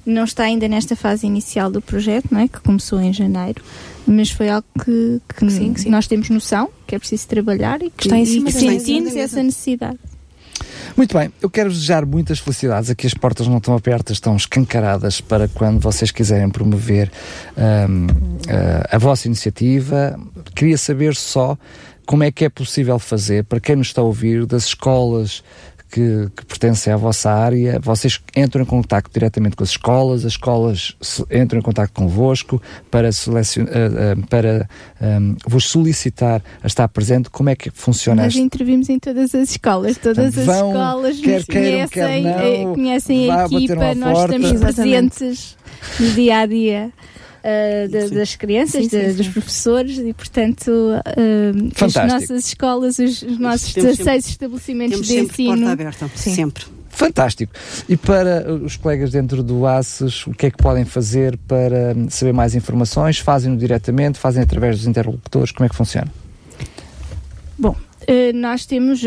[0.05, 2.49] não está ainda nesta fase inicial do projeto, não é?
[2.49, 3.63] que começou em janeiro,
[4.07, 5.91] mas foi algo que, que sim, sim.
[5.91, 9.15] nós temos noção que é preciso trabalhar e que, está em cima e que sentimos
[9.15, 9.99] essa necessidade.
[10.97, 12.91] Muito bem, eu quero desejar muitas felicidades.
[12.91, 17.11] Aqui as portas não estão abertas, estão escancaradas para quando vocês quiserem promover
[17.57, 18.07] um,
[18.93, 20.19] a, a vossa iniciativa.
[20.55, 21.57] Queria saber só
[22.11, 25.45] como é que é possível fazer, para quem nos está a ouvir, das escolas
[25.91, 30.33] que, que, pertencem à vossa área, vocês entram em contato diretamente com as escolas, as
[30.33, 30.97] escolas
[31.31, 32.61] entram em contato convosco
[32.91, 34.69] para, selecion, uh, uh, para
[35.01, 37.29] um, vos solicitar a estar presente.
[37.31, 41.37] Como é que funciona Nós intervimos em todas as escolas, todas as vão, escolas quer
[41.37, 45.57] nos queiram, conhecem, quer não, conhecem a equipa, nós estamos presentes
[45.99, 46.93] no dia a dia
[47.45, 52.99] uh, de, das crianças, sim, de, sim, dos professores e, portanto, uh, as nossas escolas,
[52.99, 55.57] os, os nossos 16 estabelecimentos de ensino.
[55.57, 56.65] Porta aberta, sempre.
[56.91, 57.53] Fantástico.
[57.89, 62.33] E para os colegas dentro do ACES, o que é que podem fazer para saber
[62.33, 63.19] mais informações?
[63.19, 64.19] Fazem-no diretamente?
[64.19, 65.51] Fazem através dos interlocutores?
[65.51, 66.13] Como é que funciona?
[67.57, 67.75] Bom,
[68.07, 69.03] eh, nós temos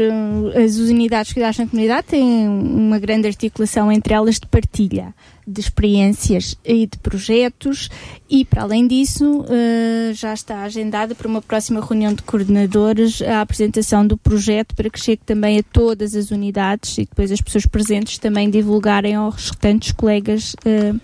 [0.55, 5.13] as unidades de cuidados na comunidade têm uma grande articulação entre elas de partilha
[5.47, 7.89] de experiências e de projetos
[8.29, 13.41] e, para além disso, uh, já está agendada para uma próxima reunião de coordenadores a
[13.41, 17.65] apresentação do projeto para que chegue também a todas as unidades e depois as pessoas
[17.65, 20.99] presentes também divulgarem aos restantes colegas uh,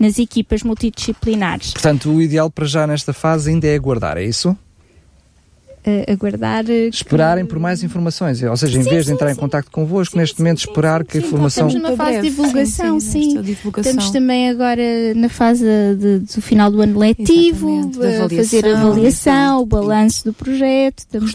[0.00, 1.72] nas equipas multidisciplinares.
[1.72, 4.56] Portanto, o ideal para já nesta fase ainda é aguardar, é isso?
[5.86, 6.64] Uh, aguardar.
[6.68, 7.50] Esperarem que...
[7.50, 9.34] por mais informações, ou seja, em sim, vez de entrar sim.
[9.34, 11.68] em contato convosco, neste momento esperar que a informação.
[11.68, 13.42] Estamos numa fase de divulgação, sim.
[13.42, 13.90] divulgação.
[13.90, 14.82] Estamos também agora
[15.14, 15.64] na fase
[15.98, 17.90] de, do final do ano letivo,
[18.24, 21.30] a fazer a avaliação, o balanço do projeto, também,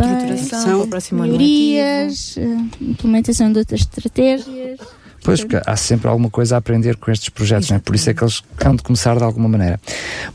[1.12, 4.80] melhorias, eh, implementação de outras estratégias.
[5.24, 7.80] Pois, há sempre alguma coisa a aprender com estes projetos, não é?
[7.80, 9.80] por isso é que eles hão de começar de alguma maneira.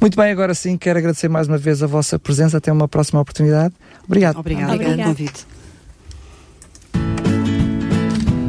[0.00, 2.58] Muito bem, agora sim, quero agradecer mais uma vez a vossa presença.
[2.58, 3.74] Até uma próxima oportunidade.
[4.04, 4.38] Obrigado.
[4.38, 5.46] Obrigado pelo convite.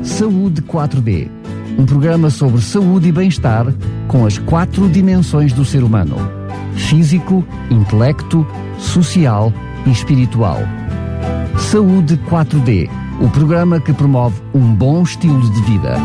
[0.03, 1.29] Saúde 4D
[1.77, 3.65] um programa sobre saúde e bem-estar
[4.07, 6.15] com as quatro dimensões do ser humano:
[6.75, 8.47] físico, intelecto,
[8.79, 9.51] social
[9.85, 10.59] e espiritual.
[11.57, 12.89] Saúde 4D
[13.21, 15.95] o programa que promove um bom estilo de vida.